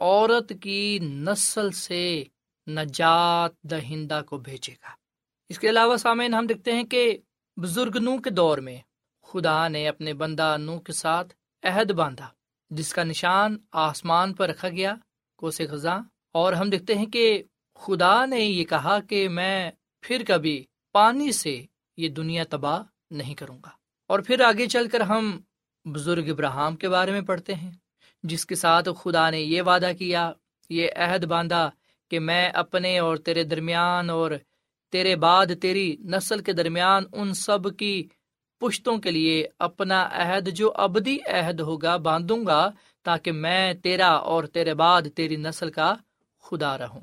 عورت 0.00 0.52
کی 0.62 0.98
نسل 0.98 1.70
سے 1.70 2.24
نجات 2.66 3.62
دہندہ 3.62 4.20
کو 4.26 4.38
بھیجے 4.38 4.72
گا۔ 4.72 4.90
اس 5.48 5.58
کے 5.58 5.68
علاوہ 5.68 5.96
سامعین، 5.96 6.34
ہم 6.34 6.46
دیکھتے 6.46 6.72
ہیں 6.72 6.84
کہ 6.84 7.18
بزرگ 7.56 7.96
نو 7.96 8.18
کے 8.18 8.30
دور 8.30 8.58
میں 8.58 8.78
خدا 9.22 9.68
نے 9.68 9.88
اپنے 9.88 10.14
بندہ 10.14 10.56
نو 10.60 10.78
کے 10.78 10.92
ساتھ 10.92 11.34
عہد 11.62 11.90
باندھا، 11.90 12.28
جس 12.70 12.94
کا 12.94 13.04
نشان 13.04 13.56
آسمان 13.72 14.34
پر 14.34 14.48
رکھا 14.48 14.68
گیا، 14.68 14.94
کوسے 15.36 15.66
خزاں۔ 15.66 15.98
اور 16.32 16.52
ہم 16.52 16.70
دیکھتے 16.70 16.94
ہیں 16.94 17.06
کہ 17.06 17.42
خدا 17.74 18.26
نے 18.26 18.40
یہ 18.40 18.64
کہا 18.64 19.00
کہ 19.00 19.28
میں 19.28 19.70
پھر 20.00 20.24
کبھی 20.28 20.64
پانی 20.92 21.32
سے 21.32 21.64
یہ 21.96 22.08
دنیا 22.08 22.44
تباہ 22.50 22.82
نہیں 23.10 23.34
کروں 23.34 23.58
گا۔ 23.64 23.70
اور 24.06 24.20
پھر 24.20 24.40
آگے 24.40 24.66
چل 24.66 24.88
کر 24.88 25.00
ہم 25.00 25.40
بزرگ 25.84 26.30
ابراہم 26.30 26.76
کے 26.76 26.88
بارے 26.88 27.12
میں 27.12 27.20
پڑھتے 27.20 27.54
ہیں۔ 27.54 27.70
جس 28.22 28.46
کے 28.46 28.54
ساتھ 28.54 28.88
خدا 29.00 29.30
نے 29.30 29.40
یہ 29.40 29.62
وعدہ 29.62 29.90
کیا، 29.98 30.32
یہ 30.70 30.88
عہد 30.96 31.24
باندھا 31.24 31.70
کہ 32.10 32.20
میں 32.20 32.48
اپنے 32.48 32.98
اور 32.98 33.16
تیرے 33.16 33.44
درمیان 33.44 34.10
اور 34.10 34.30
تیرے 34.92 35.16
بعد 35.16 35.46
تیری 35.62 35.96
نسل 36.04 36.38
کے 36.38 36.52
درمیان 36.52 37.04
ان 37.12 37.34
سب 37.34 37.76
کی 37.76 38.08
پشتوں 38.60 38.96
کے 38.96 39.10
لیے 39.10 39.46
اپنا 39.58 40.08
عہد، 40.12 40.48
جو 40.48 40.72
ابدی 40.74 41.18
عہد 41.26 41.60
ہوگا، 41.60 41.96
باندھوں 41.96 42.46
گا 42.46 42.70
تاکہ 43.02 43.32
میں 43.32 43.74
تیرا 43.74 44.08
اور 44.08 44.44
تیرے 44.44 44.74
بعد 44.74 45.02
تیری 45.14 45.36
نسل 45.36 45.70
کا 45.70 45.94
خدا 46.42 46.78
رہوں۔ 46.78 47.00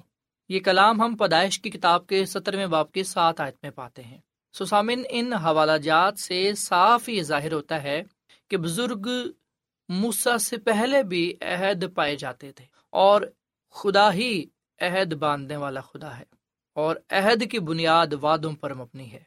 یہ 0.50 0.60
کلام 0.60 1.02
ہم 1.02 1.16
پیدائش 1.16 1.60
کی 1.60 1.70
کتاب 1.70 2.08
کے 2.08 2.26
سترویں 2.26 2.68
باپ 2.68 2.92
کے 2.92 3.04
ساتھ 3.04 3.42
آیت 3.42 3.56
میں 3.64 3.72
پاتے 3.72 4.02
ہیں۔ 4.04 4.18
سسامن 4.54 5.02
ان 5.10 5.34
حوالہ 5.34 5.78
جات 5.78 6.20
سے 6.20 6.54
صاف 6.58 7.10
یہ 7.10 7.22
ظاہر 7.22 7.54
ہوتا 7.54 7.84
ہے 7.84 8.02
کہ 8.48 8.58
بزرگ 8.58 9.10
موسا 9.90 10.38
سے 10.38 10.58
پہلے 10.58 11.04
بھی 11.04 11.34
عہد 11.42 11.84
پائے 11.96 12.16
جاتے 12.16 12.52
تھے 12.52 12.66
اور 12.90 13.22
خدا 13.72 14.14
ہی 14.14 14.44
عہد 14.82 15.14
باندھنے 15.14 15.58
والا 15.58 15.82
خدا 15.82 16.18
ہے 16.18 16.24
اور 16.74 16.96
عہد 17.10 17.52
کی 17.52 17.60
بنیاد 17.60 18.08
وادوں 18.22 18.54
پر 18.54 18.74
مبنی 18.74 19.12
ہے۔ 19.12 19.24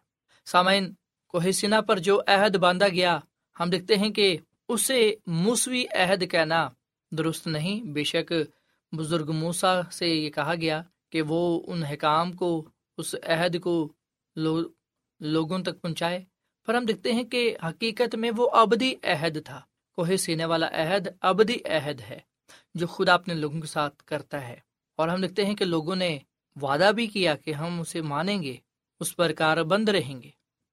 سامعین 0.47 0.93
کوہسنا 1.29 1.81
پر 1.81 1.99
جو 1.99 2.21
عہد 2.27 2.57
باندھا 2.57 2.89
گیا، 2.89 3.19
ہم 3.61 3.71
دیکھتے 3.71 3.97
ہیں 3.97 4.11
کہ 4.11 4.37
اسے 4.69 5.15
موسوی 5.27 5.85
عہد 5.95 6.31
کہنا 6.31 6.69
درست 7.11 7.47
نہیں۔ 7.47 7.83
بے 7.83 8.05
شک 8.05 8.33
بزرگ 8.93 9.33
موسا 9.33 9.83
سے 9.91 10.07
یہ 10.07 10.31
کہا 10.31 10.55
گیا 10.55 10.83
کہ 11.11 11.23
وہ 11.23 11.63
ان 11.67 11.83
حکام 11.83 12.33
کو، 12.33 12.69
اس 12.99 13.15
عہد 13.15 13.61
کو 13.61 13.93
لو، 14.37 14.63
لوگوں 15.21 15.59
تک 15.59 15.81
پہنچائے۔ 15.81 16.25
پر 16.67 16.75
ہم 16.75 16.85
دیکھتے 16.85 17.13
ہیں 17.13 17.25
کہ 17.25 17.57
حقیقت 17.65 18.15
میں 18.15 18.31
وہ 18.37 18.51
ابدی 18.51 18.95
عہد 19.03 19.39
تھا۔ 19.45 19.61
کوہ 19.99 20.17
سینے 20.17 20.45
والا 20.45 20.67
عہد 20.73 21.09
ابدی 21.21 21.57
عہد 21.65 22.01
ہے، 22.01 22.19
جو 22.75 22.87
خدا 22.87 23.15
اپنے 23.15 23.35
لوگوں 23.35 23.61
کے 23.61 23.67
ساتھ 23.67 24.03
کرتا 24.05 24.49
ہے۔ 24.49 24.61
اور 24.97 25.09
ہم 25.09 25.21
دیکھتے 25.21 25.45
ہیں 25.45 25.55
کہ 25.55 25.65
لوگوں 25.65 25.97
نے 25.97 26.19
وعدہ 26.63 26.91
بھی 26.95 27.07
کیا 27.07 27.35
کہ 27.35 27.51
ہم 27.51 27.81
اسے 27.81 28.01
مانیں 28.01 28.43
گے، 28.43 28.57
اس 29.01 29.17
پر 29.17 29.33
کار 29.33 29.63
بند 29.63 29.89
رہیں 29.89 30.23
گے۔ 30.23 30.31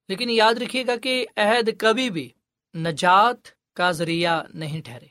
لیکن 0.10 0.30
یاد 0.30 0.54
رکھیے 0.54 0.88
گا 0.88 0.96
کہ 1.04 1.26
عہد 1.38 1.70
کبھی 1.80 2.10
بھی 2.10 2.30
نجات 2.76 3.48
کا 3.74 3.92
ذریعہ 3.92 4.44
نہیں 4.54 4.82
ٹھہرے۔ 4.82 5.06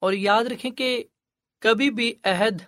اور 0.00 0.12
یاد 0.12 0.44
رکھیں 0.44 0.70
کہ 0.70 1.04
کبھی 1.60 1.90
بھی 1.90 2.14
عہد 2.24 2.62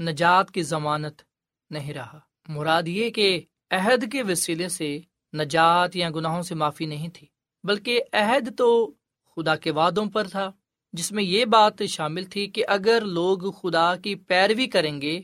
نجات 0.00 0.50
کی 0.50 0.62
ضمانت 0.62 1.22
نہیں 1.70 1.94
رہا۔ 1.94 2.18
مراد 2.48 2.82
یہ 2.86 3.10
کہ 3.10 3.40
عہد 3.70 4.12
کے 4.12 4.22
وسیلے 4.22 4.68
سے 4.68 4.98
نجات 5.32 5.96
یا 5.96 6.10
گناہوں 6.10 6.42
سے 6.42 6.54
معافی 6.54 6.86
نہیں 6.86 7.08
تھی، 7.08 7.26
بلکہ 7.64 8.00
عہد 8.12 8.58
تو 8.58 8.94
خدا 9.36 9.56
کے 9.56 9.70
وعدوں 9.70 10.06
پر 10.06 10.28
تھا، 10.28 10.52
جس 10.92 11.12
میں 11.12 11.24
یہ 11.24 11.44
بات 11.44 11.82
شامل 11.88 12.24
تھی 12.24 12.46
کہ 12.46 12.64
اگر 12.68 13.04
لوگ 13.04 13.52
خدا 13.52 13.96
کی 13.96 14.14
پیروی 14.14 14.66
کریں 14.66 15.02
گے، 15.02 15.20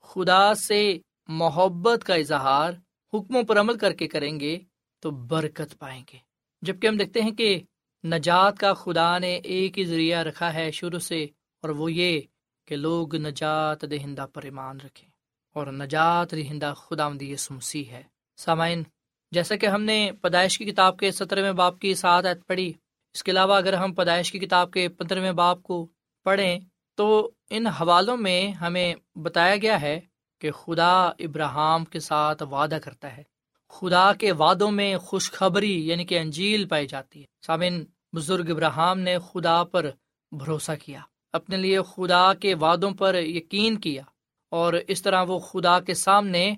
خدا 0.00 0.54
سے 0.54 0.98
محبت 1.28 2.04
کا 2.04 2.14
اظہار 2.14 2.72
حکموں 3.14 3.42
پر 3.42 3.60
عمل 3.60 3.78
کر 3.78 3.92
کے 3.92 4.08
کریں 4.08 4.40
گے، 4.40 4.58
تو 5.00 5.10
برکت 5.10 5.78
پائیں 5.78 6.02
گے۔ 6.12 6.18
جبکہ 6.62 6.86
ہم 6.86 6.96
دیکھتے 6.96 7.22
ہیں 7.22 7.30
کہ 7.30 7.60
نجات 8.04 8.58
کا 8.58 8.74
خدا 8.74 9.18
نے 9.18 9.36
ایک 9.36 9.78
ہی 9.78 9.84
ذریعہ 9.84 10.22
رکھا 10.22 10.54
ہے 10.54 10.70
شروع 10.70 10.98
سے، 10.98 11.24
اور 11.62 11.68
وہ 11.68 11.92
یہ 11.92 12.20
کہ 12.66 12.76
لوگ 12.76 13.14
نجات 13.14 13.82
دہندہ 13.90 14.26
پر 14.32 14.42
ایمان 14.42 14.76
رکھیں۔ 14.84 15.08
اور 15.54 15.66
نجات 15.66 16.32
دہندہ 16.32 16.74
خدا 16.76 17.08
مدی 17.08 17.34
مسیح 17.50 17.84
ہے۔ 17.84 18.02
سامعین، 18.36 18.82
جیسا 19.30 19.56
کہ 19.56 19.66
ہم 19.66 19.82
نے 19.82 20.10
پیدائش 20.22 20.58
کی 20.58 20.64
کتاب 20.64 20.98
کے 20.98 21.10
سترویں 21.10 21.52
باپ 21.52 21.78
کی 21.78 21.94
ساتھ 21.94 22.26
عید 22.26 22.46
پڑھی 22.46 22.72
اس 23.14 23.22
کے 23.22 23.30
علاوہ 23.30 23.54
اگر 23.54 23.72
ہم 23.72 23.94
پیدائش 23.94 24.32
کی 24.32 24.38
کتاب 24.38 24.70
کے 24.70 24.88
پندرہویں 24.88 25.32
باپ 25.32 25.62
کو 25.62 25.86
پڑھیں 26.24 26.60
تو 26.94 27.30
ان 27.50 27.66
حوالوں 27.66 28.16
میں 28.16 28.50
ہمیں 28.50 28.94
بتایا 29.14 29.56
گیا 29.56 29.80
ہے 29.80 30.00
کہ 30.40 30.50
خدا 30.50 31.06
ابراہم 31.06 31.84
کے 31.84 32.00
ساتھ 32.00 32.42
وعدہ 32.42 32.78
کرتا 32.84 33.16
ہے۔ 33.16 33.22
خدا 33.68 34.12
کے 34.12 34.32
وعدوں 34.32 34.70
میں 34.70 34.96
خوشخبری 34.96 35.88
یعنی 35.88 36.04
کہ 36.04 36.18
انجیل 36.18 36.68
پائی 36.68 36.86
جاتی 36.86 37.20
ہے۔ 37.20 37.26
سامن 37.46 37.84
بزرگ 38.12 38.50
ابراہم 38.50 38.98
نے 38.98 39.18
خدا 39.18 39.64
پر 39.64 39.90
بھروسہ 40.32 40.72
کیا، 40.82 41.00
اپنے 41.32 41.56
لیے 41.56 41.78
خدا 41.82 42.34
کے 42.34 42.54
وعدوں 42.54 42.90
پر 42.90 43.14
یقین 43.14 43.78
کیا 43.78 44.02
اور 44.50 44.72
اس 44.88 45.02
طرح 45.02 45.24
وہ 45.28 45.38
خدا 45.38 45.80
کے 45.80 45.94
سامنے 45.94 46.54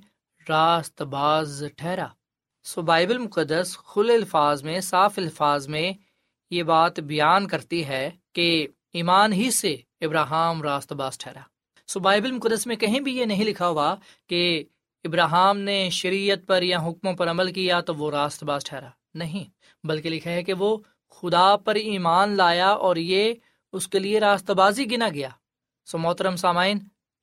راست 0.49 1.03
باز 1.03 1.65
ٹھہرا۔ 1.77 2.07
سو 2.65 2.83
بائبل 2.83 3.19
مقدس 3.19 3.77
کھلے 3.77 4.15
الفاظ 4.15 4.63
میں، 4.63 4.81
صاف 4.81 5.15
الفاظ 5.17 5.69
میں 5.69 5.93
یہ 6.51 6.63
بات 6.63 7.01
بیان 7.01 7.47
کرتی 7.47 7.85
ہے 7.85 8.11
کہ 8.33 8.69
ایمان 8.93 9.33
ہی 9.33 9.51
سے 9.51 9.77
ابراہم 10.01 10.63
راست 10.63 10.93
باز 10.93 11.19
ٹھہرا۔ 11.19 11.41
سو 11.87 12.01
بائبل 12.01 12.33
مقدس 12.33 12.67
میں 12.67 12.77
کہیں 12.77 13.01
بھی 13.01 13.17
یہ 13.17 13.25
نہیں 13.25 13.45
لکھا 13.45 13.69
ہوا 13.69 13.95
کہ 14.27 14.65
ابراہم 15.05 15.59
نے 15.59 15.91
شریعت 15.91 16.39
پر 16.47 16.63
یا 16.63 16.79
حکموں 16.79 17.13
پر 17.13 17.31
عمل 17.31 17.53
کیا 17.53 17.81
تو 17.81 17.95
وہ 17.95 18.11
راست 18.11 18.45
باز 18.45 18.65
ٹھہرا۔ 18.65 18.89
نہیں، 19.15 19.45
بلکہ 19.87 20.11
لکھا 20.11 20.31
ہے 20.31 20.43
کہ 20.43 20.53
وہ 20.53 20.79
خدا 21.11 21.57
پر 21.57 21.75
ایمان 21.75 22.37
لایا 22.37 22.69
اور 22.69 22.97
یہ 22.97 23.35
اس 23.73 23.89
کے 23.89 23.99
لیے 23.99 24.21
راست 24.21 24.51
بازی 24.51 24.91
گنا 24.91 25.09
گیا۔ 25.09 25.29
سو 25.87 25.99
محترم 25.99 26.37
سامعین، 26.37 26.79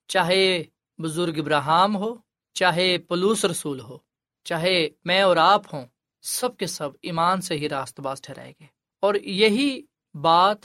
چاہے 0.07 0.63
بزرگ 0.97 1.37
ابراہم 1.37 1.95
ہو، 1.95 2.15
چاہے 2.53 2.97
پلوس 2.97 3.45
رسول 3.45 3.79
ہو، 3.79 3.97
چاہے 4.43 4.89
میں 5.05 5.21
اور 5.21 5.37
آپ 5.37 5.73
ہوں، 5.73 5.85
سب 6.21 6.57
کے 6.57 6.67
سب 6.67 6.89
ایمان 7.01 7.41
سے 7.41 7.55
ہی 7.55 7.69
راست 7.69 7.99
باز 7.99 8.21
ٹھہرائے 8.21 8.53
گے 8.59 8.76
اور 8.99 9.15
یہی 9.15 9.81
بات 10.13 10.57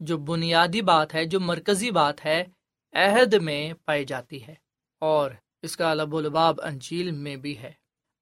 جو 0.00 0.18
بنیادی 0.18 0.82
بات 0.82 1.14
ہے، 1.14 1.24
جو 1.24 1.40
مرکزی 1.40 1.90
بات 1.90 2.26
ہے، 2.26 2.44
عہد 2.92 3.34
میں 3.34 3.72
پائی 3.84 4.04
جاتی 4.04 4.46
ہے۔ 4.46 4.54
اور 5.00 5.30
اس 5.62 5.76
کا 5.76 5.94
لب 5.94 6.14
و 6.14 6.20
لباب 6.20 6.60
انجیل 6.62 7.10
میں 7.10 7.36
بھی 7.36 7.58
ہے۔ 7.58 7.72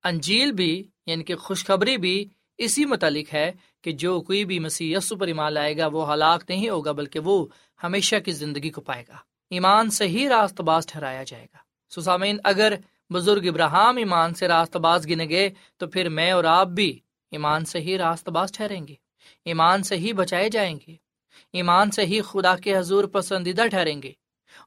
انجیل 0.04 0.52
بھی 0.52 0.88
یعنی 1.06 1.24
کہ 1.24 1.36
خوشخبری 1.36 1.96
بھی، 1.96 2.28
اسی 2.58 2.84
متعلق 2.84 3.34
ہے 3.34 3.52
کہ 3.82 3.92
جو 3.92 4.20
کوئی 4.20 4.44
بھی 4.44 4.58
مسیح 4.58 4.96
یسو 4.96 5.16
پر 5.16 5.26
ایمان 5.26 5.52
لائے 5.52 5.76
گا، 5.76 5.86
وہ 5.86 6.12
ہلاک 6.12 6.44
نہیں 6.48 6.68
ہوگا، 6.68 6.92
بلکہ 6.92 7.18
وہ 7.18 7.46
ہمیشہ 7.82 8.16
کی 8.16 8.32
زندگی 8.32 8.70
کو 8.70 8.80
پائے 8.80 9.04
گا۔ 9.08 9.16
ایمان 9.50 9.90
سے 9.90 10.08
ہی 10.08 10.28
راست 10.28 10.60
باز 10.60 10.86
ٹھہرایا 10.86 11.22
جائے 11.22 11.46
گا۔ 11.54 11.58
سسامین 12.00 12.38
اگر 12.44 12.74
بزرگ 13.14 13.46
ابراہم 13.46 13.96
ایمان 13.96 14.34
سے 14.34 14.48
راست 14.48 14.76
باز 14.76 15.06
گنے 15.08 15.28
گئے، 15.28 15.50
تو 15.76 15.86
پھر 15.86 16.08
میں 16.08 16.30
اور 16.30 16.44
آپ 16.44 16.66
بھی 16.66 16.98
ایمان 17.30 17.64
سے 17.64 17.80
ہی 17.80 17.98
راست 17.98 18.28
باز 18.28 18.52
ٹھہریں 18.52 18.88
گے۔ 18.88 19.05
ایمان 19.44 19.82
سے 19.82 19.96
ہی 19.96 20.12
بچائے 20.12 20.48
جائیں 20.48 20.76
گے، 20.86 20.94
ایمان 21.54 21.90
سے 21.90 22.04
ہی 22.06 22.20
خدا 22.20 22.54
کے 22.56 22.76
حضور 22.76 23.04
پسندیدہ 23.04 23.66
ٹھہریں 23.70 24.00
گے، 24.02 24.12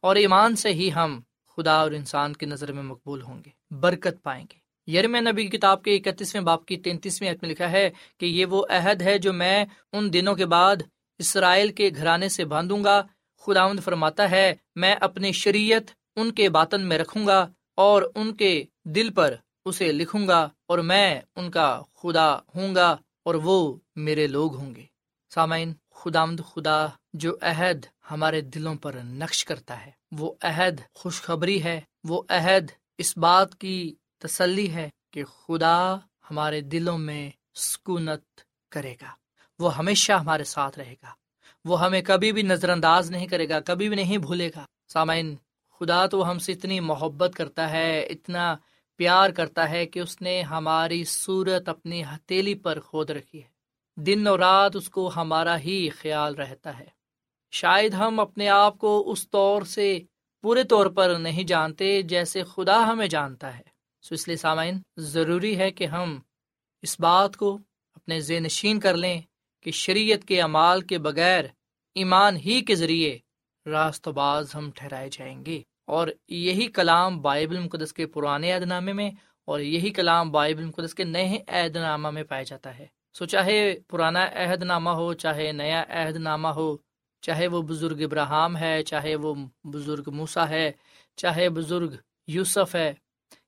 اور 0.01 0.15
ایمان 0.15 0.55
سے 0.55 0.73
ہی 0.73 0.89
ہم 0.95 1.19
خدا 1.57 1.73
اور 1.73 1.91
انسان 1.91 2.33
کی 2.33 2.45
نظر 2.45 2.71
میں 2.71 2.83
مقبول 2.83 3.21
ہوں 3.21 3.41
گے، 3.45 3.49
برکت 3.75 4.23
پائیں 4.23 4.43
گے۔ 4.43 4.57
یرم 4.87 5.15
نبی 5.27 5.45
کتاب 5.47 5.83
کے 5.83 5.95
اکتیسویں 5.95 6.43
باپ 6.43 6.65
کی 6.65 6.77
تینتیسویں 6.77 7.31
میں 7.31 7.49
لکھا 7.49 7.71
ہے 7.71 7.89
کہ 8.17 8.25
یہ 8.25 8.45
وہ 8.45 8.65
عہد 8.69 9.01
ہے 9.01 9.17
جو 9.17 9.33
میں 9.33 9.65
ان 9.93 10.11
دنوں 10.13 10.35
کے 10.35 10.45
بعد 10.45 10.75
اسرائیل 11.19 11.71
کے 11.73 11.89
گھرانے 11.95 12.29
سے 12.29 12.45
باندھوں 12.45 12.83
گا۔ 12.83 13.01
خداوند 13.43 13.79
فرماتا 13.79 14.29
ہے، 14.31 14.55
میں 14.75 14.95
اپنی 15.01 15.31
شریعت 15.31 15.91
ان 16.15 16.31
کے 16.31 16.49
باطن 16.49 16.81
میں 16.81 16.97
رکھوں 16.97 17.25
گا 17.27 17.45
اور 17.77 18.01
ان 18.15 18.33
کے 18.35 18.63
دل 18.95 19.11
پر 19.13 19.35
اسے 19.65 19.91
لکھوں 19.91 20.27
گا 20.27 20.47
اور 20.67 20.79
میں 20.79 21.21
ان 21.35 21.49
کا 21.51 21.81
خدا 22.01 22.29
ہوں 22.55 22.75
گا 22.75 22.89
اور 23.25 23.35
وہ 23.35 23.57
میرے 23.99 24.27
لوگ 24.27 24.55
ہوں 24.55 24.75
گے۔ 24.75 24.85
سامعین 25.33 25.73
خدامد 25.91 26.39
خدا 26.47 26.88
جو 27.13 27.35
عہد 27.41 27.85
ہمارے 28.12 28.41
دلوں 28.41 28.75
پر 28.75 28.95
نقش 29.03 29.45
کرتا 29.45 29.85
ہے، 29.85 29.91
وہ 30.12 30.33
عہد 30.41 30.81
خوشخبری 30.93 31.63
ہے، 31.63 31.81
وہ 32.03 32.23
عہد 32.29 32.71
اس 32.97 33.17
بات 33.17 33.55
کی 33.55 33.95
تسلی 34.17 34.73
ہے 34.73 34.89
کہ 35.12 35.23
خدا 35.23 35.95
ہمارے 36.31 36.62
دلوں 36.62 36.97
میں 36.97 37.29
سکونت 37.55 38.41
کرے 38.71 38.95
گا۔ 39.01 39.12
وہ 39.59 39.77
ہمیشہ 39.77 40.12
ہمارے 40.12 40.43
ساتھ 40.43 40.79
رہے 40.79 40.95
گا۔ 41.03 41.09
وہ 41.65 41.83
ہمیں 41.83 42.01
کبھی 42.01 42.31
بھی 42.31 42.41
نظر 42.41 42.69
انداز 42.69 43.12
نہیں 43.12 43.27
کرے 43.27 43.49
گا، 43.49 43.59
کبھی 43.59 43.88
بھی 43.88 43.95
نہیں 43.95 44.17
بھولے 44.17 44.49
گا۔ 44.55 44.65
سامعین، 44.93 45.35
خدا 45.79 46.07
تو 46.07 46.31
ہم 46.31 46.39
سے 46.39 46.51
اتنی 46.51 46.79
محبت 46.79 47.31
کرتا 47.35 47.69
ہے، 47.69 47.99
اتنا 47.99 48.55
پیار 48.95 49.29
کرتا 49.29 49.69
ہے 49.69 49.85
کہ 49.85 49.99
اس 49.99 50.21
نے 50.21 50.41
ہماری 50.41 51.03
صورت 51.03 51.69
اپنی 51.69 52.03
ہتیلی 52.03 52.55
پر 52.55 52.79
کھود 52.79 53.09
رکھی 53.09 53.43
ہے۔ 53.43 53.58
دن 54.05 54.27
اور 54.27 54.39
رات 54.39 54.75
اس 54.75 54.89
کو 54.89 55.12
ہمارا 55.15 55.59
ہی 55.59 55.89
خیال 55.89 56.35
رہتا 56.35 56.79
ہے۔ 56.79 56.85
شاید 57.51 57.93
ہم 57.93 58.19
اپنے 58.19 58.49
آپ 58.49 58.77
کو 58.77 59.12
اس 59.12 59.29
طور 59.29 59.62
سے 59.62 59.99
پورے 60.41 60.63
طور 60.63 60.85
پر 60.85 61.15
نہیں 61.19 61.43
جانتے 61.43 62.01
جیسے 62.01 62.43
خدا 62.43 62.91
ہمیں 62.91 63.07
جانتا 63.07 63.57
ہے۔ 63.57 63.62
سو 64.01 64.15
اس 64.15 64.27
لیے 64.27 64.38
سامعین، 64.38 64.79
ضروری 64.97 65.57
ہے 65.57 65.71
کہ 65.71 65.85
ہم 65.85 66.19
اس 66.81 66.99
بات 66.99 67.38
کو 67.38 67.59
اپنے 67.93 68.19
ذہن 68.19 68.43
نشین 68.43 68.79
کر 68.79 68.97
لیں 68.97 69.21
کہ 69.62 69.71
شریعت 69.71 70.27
کے 70.27 70.41
اعمال 70.41 70.81
کے 70.81 70.97
بغیر 70.97 71.43
ایمان 71.95 72.38
ہی 72.38 72.62
کے 72.62 72.75
ذریعے 72.75 73.17
راست 73.65 74.07
باز 74.07 74.55
ہم 74.55 74.71
ٹھہرائے 74.75 75.09
جائیں 75.12 75.45
گے۔ 75.45 75.62
اور 75.85 76.07
یہی 76.27 76.67
کلام 76.67 77.21
بائبل 77.21 77.59
مقدس 77.59 77.93
کے 77.93 78.07
پرانے 78.07 78.53
عہد 78.53 78.62
نامے 78.62 78.93
میں 78.93 79.12
اور 79.45 79.59
یہی 79.59 79.89
کلام 79.89 80.31
بائبل 80.31 80.65
مقدس 80.65 80.95
کے 80.95 81.03
نئے 81.03 81.43
عہد 81.47 81.75
نامہ 81.75 82.09
میں 82.09 82.23
پایا 82.23 82.43
جاتا 82.43 82.77
ہے۔ 82.77 82.88
سو 83.15 83.25
چاہے 83.25 83.75
پرانا 83.87 84.23
عہد 84.33 84.63
نامہ 84.63 84.89
ہو، 84.89 85.13
چاہے 85.13 85.51
نیا 85.51 85.83
عہد 85.89 86.15
نامہ 86.15 86.47
ہو، 86.47 86.75
چاہے 87.23 87.47
وہ 87.47 87.61
بزرگ 87.61 88.01
ابراہم 88.01 88.57
ہے، 88.57 88.83
چاہے 88.83 89.15
وہ 89.15 89.33
بزرگ 89.63 90.09
موسا 90.13 90.49
ہے، 90.49 90.71
چاہے 91.17 91.49
بزرگ 91.49 91.95
یوسف 92.27 92.75
ہے، 92.75 92.93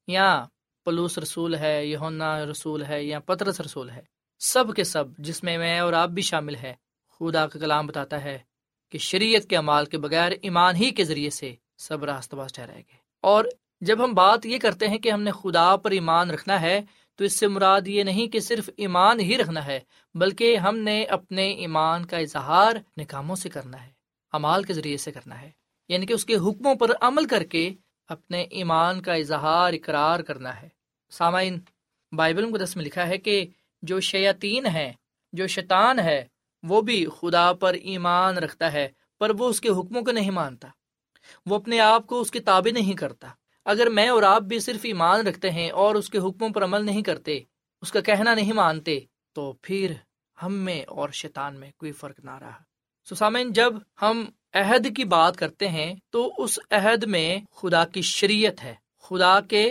یا 0.08 0.46
پلوس 0.86 1.18
رسول 1.18 1.56
ہے 1.56 1.86
یونا 1.86 2.46
رسول 2.46 2.86
ہے، 2.86 3.04
یا 3.04 3.20
پترس 3.20 3.62
رسول 3.62 3.90
ہے، 3.90 4.02
سب 4.42 4.76
کے 4.76 4.84
سب 4.84 5.06
جس 5.18 5.44
میں 5.44 5.58
میں 5.58 5.80
اور 5.80 5.94
آپ 5.94 6.10
بھی 6.10 6.22
شامل 6.22 6.56
ہے 6.56 6.74
خدا 7.22 7.48
کا 7.48 7.60
کلام 7.60 7.88
بتاتا 7.88 8.24
ہے 8.24 8.38
کہ 8.90 8.98
شریعت 8.98 9.46
کے 9.50 9.58
امال 9.58 9.86
کے 9.86 9.98
بغیر 9.98 10.32
ایمان 10.42 10.76
ہی 10.76 10.90
کے 10.92 11.04
ذریعے 11.04 11.30
سے 11.30 11.54
سب 11.78 12.04
راست 12.04 12.34
باز 12.34 12.54
ٹھہرائے 12.54 12.80
گے 12.80 12.98
اور 13.24 13.46
جب 13.82 14.04
ہم 14.04 14.14
بات 14.14 14.46
یہ 14.46 14.58
کرتے 14.58 14.88
ہیں 14.88 14.98
کہ 14.98 15.12
ہم 15.12 15.22
نے 15.22 15.32
خدا 15.32 15.76
پر 15.76 15.92
ایمان 15.92 16.32
رکھنا 16.32 16.62
ہے 16.62 16.82
تو 17.22 17.26
اس 17.26 17.40
سے 17.40 17.48
مراد 17.48 17.82
یہ 17.88 18.04
نہیں 18.04 18.28
کہ 18.28 18.40
صرف 18.40 18.70
ایمان 18.78 19.20
ہی 19.20 19.38
رکھنا 19.38 19.66
ہے، 19.66 19.80
بلکہ 20.14 20.58
ہم 20.58 20.78
نے 20.78 21.04
اپنے 21.04 21.52
ایمان 21.52 22.06
کا 22.06 22.18
اظہار 22.18 22.76
اپنے 22.76 23.06
کاموں 23.06 23.36
سے 23.36 23.50
کرنا 23.50 23.86
ہے، 23.86 23.90
امال 24.32 24.64
کے 24.64 24.74
ذریعے 24.74 24.98
سے 24.98 25.12
کرنا 25.12 25.42
ہے۔ 25.42 25.52
یعنی 25.90 26.06
کہ 26.06 26.14
اس 26.14 26.26
کے 26.26 26.36
حکموں 26.36 26.76
پر 26.76 26.92
عمل 27.02 27.26
کر 27.26 27.44
کے 27.44 27.74
اپنے 28.08 28.42
ایمان 28.42 29.02
کا 29.02 29.14
اظہار، 29.14 29.74
اقرار 29.74 30.20
کرنا 30.20 30.62
ہے۔ 30.62 30.70
سامعین، 31.10 31.60
بائبل 32.12 32.46
مقدس 32.46 32.76
میں 32.76 32.86
لکھا 32.86 33.08
ہے 33.08 33.18
کہ 33.18 33.46
جو 33.82 34.00
شیاطین 34.00 34.66
ہے 34.66 34.94
جو 35.34 35.48
شیطان 35.48 36.00
ہے، 36.00 36.26
وہ 36.64 36.82
بھی 36.82 37.06
خدا 37.20 37.54
پر 37.54 37.74
ایمان 37.74 38.38
رکھتا 38.38 38.74
ہے، 38.74 38.88
پر 39.20 39.32
وہ 39.40 39.50
اس 39.50 39.62
کے 39.62 39.70
حکموں 39.70 40.02
کو 40.02 40.12
نہیں 40.12 40.32
مانتا۔ 40.32 40.68
وہ 41.46 41.56
اپنے 41.56 41.80
آپ 41.80 42.08
کو 42.08 42.22
اس 42.22 42.32
کے 42.32 42.40
تابع 42.40 42.72
نہیں 42.74 42.94
کرتا۔ 42.94 43.28
اگر 43.72 43.90
میں 43.90 44.08
اور 44.10 44.24
آپ 44.26 44.42
بھی 44.42 44.60
صرف 44.60 44.82
ایمان 44.84 45.28
رکھتے 45.28 45.50
ہیں 45.50 45.70
اور 45.72 45.96
اس 45.96 46.10
کے 46.10 46.18
حکموں 46.18 46.50
پر 46.50 46.64
عمل 46.64 46.86
نہیں 46.86 47.02
کرتے، 47.02 47.40
اس 47.84 47.92
کا 47.92 48.02
کہنا 48.02 48.34
نہیں 48.34 48.54
مانتے، 48.54 49.00
تو 49.36 49.52
پھر 49.62 49.94
ہم 50.38 50.54
میں 50.66 50.82
اور 50.90 51.10
شیطان 51.14 51.60
میں 51.60 51.72
کوئی 51.78 51.92
فرق 51.92 52.20
نہ 52.20 52.38
رہا۔ 52.38 52.60
سسامین 53.08 53.52
جب 53.54 53.74
ہم 54.02 54.24
عہد 54.54 54.88
کی 54.96 55.04
بات 55.06 55.38
کرتے 55.38 55.68
ہیں، 55.68 55.94
تو 56.10 56.32
اس 56.38 56.60
عہد 56.72 57.04
میں 57.04 57.30
خدا 57.56 57.84
کی 57.86 58.02
شریعت 58.02 58.64
ہے، 58.64 58.74
خدا 59.04 59.40
کے 59.42 59.64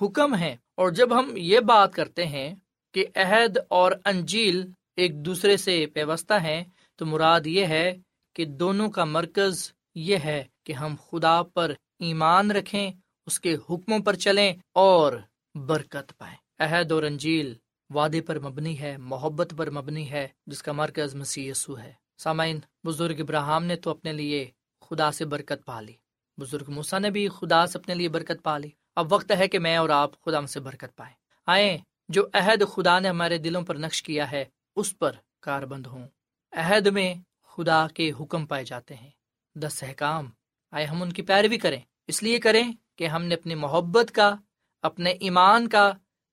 حکم 0.00 0.34
ہے 0.36 0.56
اور 0.74 0.90
جب 0.90 1.18
ہم 1.18 1.32
یہ 1.36 1.60
بات 1.66 1.94
کرتے 1.94 2.26
ہیں 2.26 2.48
کہ 2.94 3.04
عہد 3.14 3.58
اور 3.70 3.92
انجیل 4.04 4.64
ایک 4.96 5.14
دوسرے 5.24 5.56
سے 5.56 5.84
پیوستہ 5.94 6.34
ہیں، 6.42 6.62
تو 6.98 7.06
مراد 7.06 7.46
یہ 7.46 7.66
ہے 7.66 7.88
کہ 8.36 8.44
دونوں 8.60 8.88
کا 8.90 9.04
مرکز 9.04 9.70
یہ 9.94 10.16
ہے 10.24 10.42
کہ 10.64 10.72
ہم 10.72 10.94
خدا 11.06 11.42
پر 11.54 11.72
ایمان 11.98 12.50
رکھیں 12.50 12.90
اس 13.26 13.40
کے 13.40 13.54
حکموں 13.54 13.98
پر 13.98 14.14
چلیں 14.14 14.54
اور 14.72 15.12
برکت 15.54 16.12
پائیں۔ 16.18 16.36
عہد 16.58 16.92
اور 16.92 17.02
انجیل 17.02 17.54
وعدے 17.90 18.20
پر 18.20 18.40
مبنی 18.40 18.80
ہے، 18.80 18.96
محبت 18.96 19.54
پر 19.56 19.70
مبنی 19.70 20.10
ہے، 20.10 20.28
جس 20.46 20.62
کا 20.62 20.72
مرکز 20.72 21.14
مسیح 21.14 21.50
یسو 21.50 21.78
ہے۔ 21.78 21.92
سامعین، 22.18 22.58
بزرگ 22.84 23.14
ابراہم 23.18 23.64
نے 23.64 23.76
تو 23.76 23.90
اپنے 23.90 24.12
لیے 24.12 24.50
خدا 24.80 25.12
سے 25.12 25.24
برکت 25.24 25.66
پا 25.66 25.80
لی۔ 25.80 25.92
بزرگ 26.38 26.64
موسا 26.68 26.98
نے 26.98 27.10
بھی 27.10 27.28
خدا 27.28 27.66
سے 27.66 27.78
اپنے 27.78 27.94
لیے 27.94 28.08
برکت 28.08 28.42
پا 28.42 28.58
لی۔ 28.58 28.70
اب 28.96 29.12
وقت 29.12 29.32
ہے 29.38 29.48
کہ 29.48 29.58
میں 29.58 29.76
اور 29.76 29.88
آپ 29.88 30.24
خدا 30.24 30.46
سے 30.46 30.60
برکت 30.60 30.96
پائیں۔ 30.96 31.14
آئیں، 31.46 31.78
جو 32.08 32.26
عہد 32.32 32.62
خدا 32.74 32.98
نے 32.98 33.08
ہمارے 33.08 33.38
دلوں 33.38 33.62
پر 33.62 33.74
نقش 33.74 34.02
کیا 34.02 34.30
ہے، 34.30 34.44
اس 34.76 34.98
پر 34.98 35.12
کار 35.40 35.62
بند 35.62 35.86
ہوں۔ 35.86 36.08
عہد 36.52 36.86
میں 36.86 37.14
خدا 37.42 37.86
کے 37.94 38.12
حکم 38.20 38.46
پائے 38.46 38.64
جاتے 38.64 38.94
ہیں۔ 38.94 39.10
دس 39.54 39.82
احکام، 39.82 40.30
آئے 40.70 40.84
ہم 40.84 41.02
ان 41.02 41.12
کی 41.12 41.22
پیروی 41.22 41.58
کریں۔ 41.58 41.80
اس 42.06 42.22
لیے 42.22 42.38
کریں 42.38 42.72
کہ 42.96 43.06
ہم 43.06 43.24
نے 43.24 43.34
اپنی 43.34 43.54
محبت 43.54 44.12
کا، 44.12 44.36
اپنے 44.82 45.10
ایمان 45.10 45.68
کا، 45.68 45.92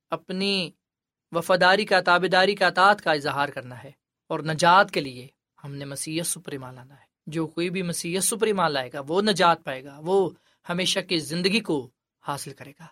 اپنی 0.10 0.72
وفاداری 1.32 1.86
کا 1.86 2.00
تابے 2.00 2.28
داری 2.28 2.56
کا، 2.56 2.68
اطاعت 2.68 3.02
کا 3.02 3.12
اظہار 3.12 3.50
کرنا 3.50 3.84
ہے 3.84 3.92
اور 4.28 4.40
نجات 4.40 4.92
کے 4.92 5.02
لیے 5.02 5.28
ہم 5.64 5.76
نے 5.76 5.86
مسیح 5.86 6.24
سپر 6.24 6.52
ایمان 6.52 6.76
لانا 6.76 6.94
ہے۔ 6.94 7.14
جو 7.28 7.48
کوئی 7.48 7.70
بھی 7.70 7.82
مسیح 7.82 8.20
سپر 8.20 8.48
ایمان 8.48 8.72
لائے 8.72 8.90
گا، 8.94 9.02
وہ 9.08 9.22
نجات 9.22 9.64
پائے 9.64 9.84
گا، 9.84 10.00
وہ 10.04 10.30
ہمیشہ 10.70 11.00
کی 11.00 11.18
زندگی 11.18 11.60
کو 11.60 11.90
حاصل 12.22 12.54
کرے 12.54 12.72
گا۔ 12.80 12.86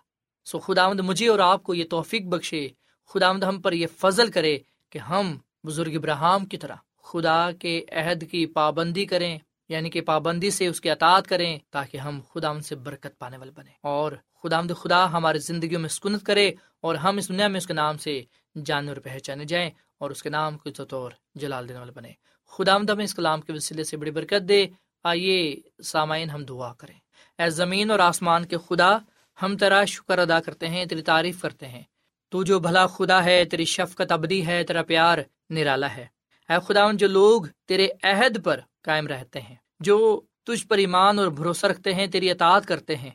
سو 0.46 0.60
خداوند 0.60 1.00
مجھے 1.00 1.28
اور 1.28 1.40
آپ 1.40 1.64
کو 1.64 1.74
یہ 1.74 1.84
توفیق 1.90 2.22
بخشے، 2.22 2.68
خداوند 3.10 3.44
ہم 3.44 3.62
پر 3.62 3.72
یہ 3.72 3.88
فضل 4.00 4.32
کرے 4.32 4.58
کہ 4.90 4.98
ہم 4.98 5.38
بزرگ 5.64 5.92
ابراہم 5.96 6.46
کی 6.46 6.58
طرح 6.58 6.76
خدا 7.04 7.52
کے 7.52 7.86
عہد 7.92 8.24
کی 8.32 8.46
پابندی 8.46 9.06
کریں 9.06 9.40
یعنی 9.72 9.90
کہ 9.90 10.02
پابندی 10.02 10.52
سے 10.52 10.68
اس 10.68 10.82
کے 10.82 10.92
اطاعت 10.92 11.28
کریں 11.28 11.60
تاکہ 11.70 11.98
ہم 11.98 12.20
خدا 12.34 12.50
ان 12.50 12.62
سے 12.62 12.76
برکت 12.76 13.20
پانے 13.20 13.38
والے 13.38 13.52
بنے 13.52 13.72
اور 13.84 14.12
خدا 14.44 14.62
مد 14.62 14.72
خدا 14.78 15.12
ہمارے 15.12 15.38
زندگیوں 15.38 15.82
میں 15.82 15.90
سکونت 15.90 16.26
کرے 16.26 16.52
اور 16.82 16.96
ہم 16.96 17.18
اس 17.18 17.30
دنیا 17.30 17.48
میں 17.48 17.58
اس 17.58 17.68
کے 17.68 17.74
نام 17.74 17.98
سے 17.98 18.22
جانور 18.66 18.96
پہچانے 18.96 19.46
جائیں 19.46 19.70
اور 19.98 20.12
اس 20.12 20.24
کے 20.24 20.30
نام 20.30 20.58
کو 20.58 20.70
طور 20.70 21.12
جلال 21.36 21.70
دینے 21.70 21.80
والے 21.80 21.92
بنے 21.92 22.12
خدا 22.52 22.78
مد 22.78 22.90
ہمیں 22.90 23.04
اس 23.04 23.14
کلام 23.14 23.42
کے 23.42 23.54
وسیلے 23.54 23.84
سے 23.84 23.98
بڑی 23.98 24.12
برکت 24.12 24.50
دے۔ 24.50 24.68
آئیے 25.04 25.62
سامعین 25.84 26.30
ہم 26.30 26.46
دعا 26.46 26.74
کریں۔ 26.74 27.00
اے 27.40 27.50
زمین 27.50 27.92
اور 27.92 28.00
آسمان 28.00 28.46
کے 28.46 28.58
خدا، 28.70 28.98
ہم 29.42 29.58
تیرا 29.58 29.86
شکر 29.86 30.18
ادا 30.18 30.40
کرتے 30.40 30.68
ہیں، 30.68 30.86
تیری 30.86 31.02
تعریف 31.02 31.42
کرتے 31.42 31.68
ہیں۔ 31.68 31.84
تو 32.30 32.44
جو 32.44 32.60
بھلا 32.60 32.88
خدا 32.88 33.24
ہے، 33.24 33.46
تیری 33.46 33.66
شفقت 33.66 34.12
ابدی 34.12 34.46
ہے، 34.46 34.64
تیرا 34.64 34.84
پیار 34.84 35.18
نرالا 35.50 35.96
ہے۔ 35.96 36.06
اے 36.50 36.56
خدا 36.68 36.92
جو 36.92 37.08
لوگ 37.08 37.42
تیرے 37.66 37.88
عہد 38.04 38.44
پر 38.44 38.60
قائم 38.82 39.08
رہتے 39.08 39.42
ہیں 39.42 39.56
جو 39.82 40.22
تجھ 40.44 40.68
پر 40.68 40.78
ایمان 40.78 41.20
اور 41.20 41.28
بھروسہ 41.28 41.66
رکھتے 41.66 41.94
ہیں، 41.94 42.08
تیری 42.08 42.32
اطاعت 42.32 42.66
کرتے 42.66 42.96
ہیں۔ 42.96 43.12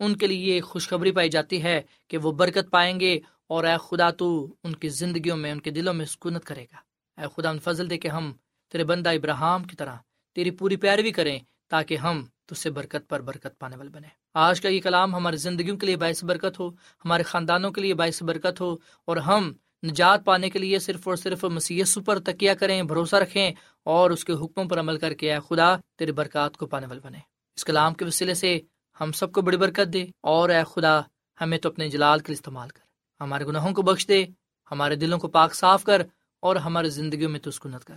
ان 0.00 0.16
کے 0.16 0.26
لیے 0.26 0.60
خوشخبری 0.60 1.12
پائی 1.12 1.28
جاتی 1.28 1.62
ہے 1.62 1.82
کہ 2.08 2.18
وہ 2.18 2.32
برکت 2.32 2.70
پائیں 2.70 3.00
گے 3.00 3.20
اور 3.46 3.64
اے 3.64 3.74
خدا، 3.80 4.10
تو 4.10 4.54
ان 4.64 4.74
کی 4.74 4.88
زندگیوں 4.88 5.36
میں، 5.36 5.52
ان 5.52 5.60
کے 5.60 5.70
دلوں 5.70 5.94
میں 5.94 6.06
سکونت 6.06 6.44
کرے 6.44 6.64
گا۔ 6.64 6.76
اے 7.20 7.26
خدا، 7.36 7.50
ان 7.50 7.58
فضل 7.58 7.90
دے 7.90 7.98
کہ 7.98 8.08
ہم 8.08 8.32
تیرے 8.72 8.84
بندہ 8.84 9.10
ابراہم 9.10 9.64
کی 9.64 9.76
طرح 9.76 9.96
تیری 10.34 10.50
پوری 10.50 10.76
پیروی 10.76 11.10
کریں 11.10 11.38
تاکہ 11.68 11.96
ہم 11.96 12.24
تج 12.46 12.58
سے 12.58 12.70
برکت 12.70 13.08
پر 13.08 13.20
برکت 13.20 13.58
پانے 13.58 13.76
والے 13.76 13.90
بنے 13.90 14.08
آج 14.34 14.60
کا 14.60 14.68
یہ 14.68 14.80
کلام 14.80 15.14
ہماری 15.14 15.36
زندگیوں 15.36 15.76
کے 15.76 15.86
لیے 15.86 15.96
باعث 15.96 16.24
برکت 16.24 16.60
ہو، 16.60 16.68
ہمارے 17.04 17.22
خاندانوں 17.22 17.70
کے 17.70 17.80
لیے 17.80 17.94
باعث 17.94 18.22
برکت 18.22 18.60
ہو 18.60 18.76
اور 19.04 19.16
ہم 19.16 19.52
نجات 19.86 20.24
پانے 20.24 20.50
کے 20.50 20.58
لیے 20.58 20.78
صرف 20.78 21.08
اور 21.08 21.16
صرف 21.16 21.44
مسیح 21.44 21.84
پر 22.06 22.18
تکیہ 22.18 22.52
کریں، 22.52 22.82
بھروسہ 22.82 23.16
رکھیں 23.16 23.50
اور 23.82 24.10
اس 24.10 24.24
کے 24.24 24.32
حکموں 24.32 24.64
پر 24.64 24.80
عمل 24.80 24.98
کر 24.98 25.14
کے 25.14 25.34
اے 25.34 25.38
خدا 25.48 25.76
تیرے 25.98 26.12
برکات 26.12 26.56
کو 26.56 26.66
پانے 26.66 26.86
والے 26.86 27.00
بنے 27.04 27.18
اس 27.56 27.64
کلام 27.64 27.94
کے 27.94 28.04
وسیلے 28.04 28.34
سے 28.34 28.60
ہم 29.00 29.12
سب 29.12 29.32
کو 29.32 29.42
بڑی 29.42 29.56
برکت 29.56 29.92
دے 29.92 30.04
اور 30.20 30.48
اے 30.48 30.62
خدا 30.74 31.00
ہمیں 31.40 31.58
تو 31.58 31.68
اپنے 31.68 31.88
جلال 31.88 32.18
کے 32.18 32.26
لیے 32.26 32.34
استعمال 32.34 32.68
کر۔ 32.68 32.80
ہمارے 33.20 33.46
گناہوں 33.46 33.74
کو 33.74 33.82
بخش 33.82 34.08
دے، 34.08 34.24
ہمارے 34.70 34.96
دلوں 34.96 35.18
کو 35.18 35.28
پاک 35.28 35.54
صاف 35.54 35.84
کر 35.84 36.02
اور 36.40 36.56
ہماری 36.56 36.88
زندگیوں 36.88 37.30
میں 37.30 37.40
تسکنت 37.40 37.84
کر۔ 37.84 37.96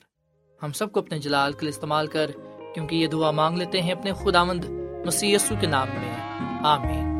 ہم 0.64 0.72
سب 0.72 0.92
کو 0.92 1.00
اپنے 1.00 1.20
جلال 1.20 1.54
کے 1.54 1.60
لیے 1.62 1.70
استعمال 1.70 2.08
کر، 2.08 2.32
کیونکہ 2.74 2.96
یہ 2.96 3.08
دعا 3.08 3.32
مانگ 3.32 3.58
لیتے 3.58 3.82
ہیں 3.82 3.92
اپنے 3.92 4.14
خدا 4.14 4.44
مند 4.44 4.66
مسی 5.06 5.36
کے 5.62 5.68
نام 5.68 5.88
میں۔ 5.94 6.16
آمین۔ 6.66 7.20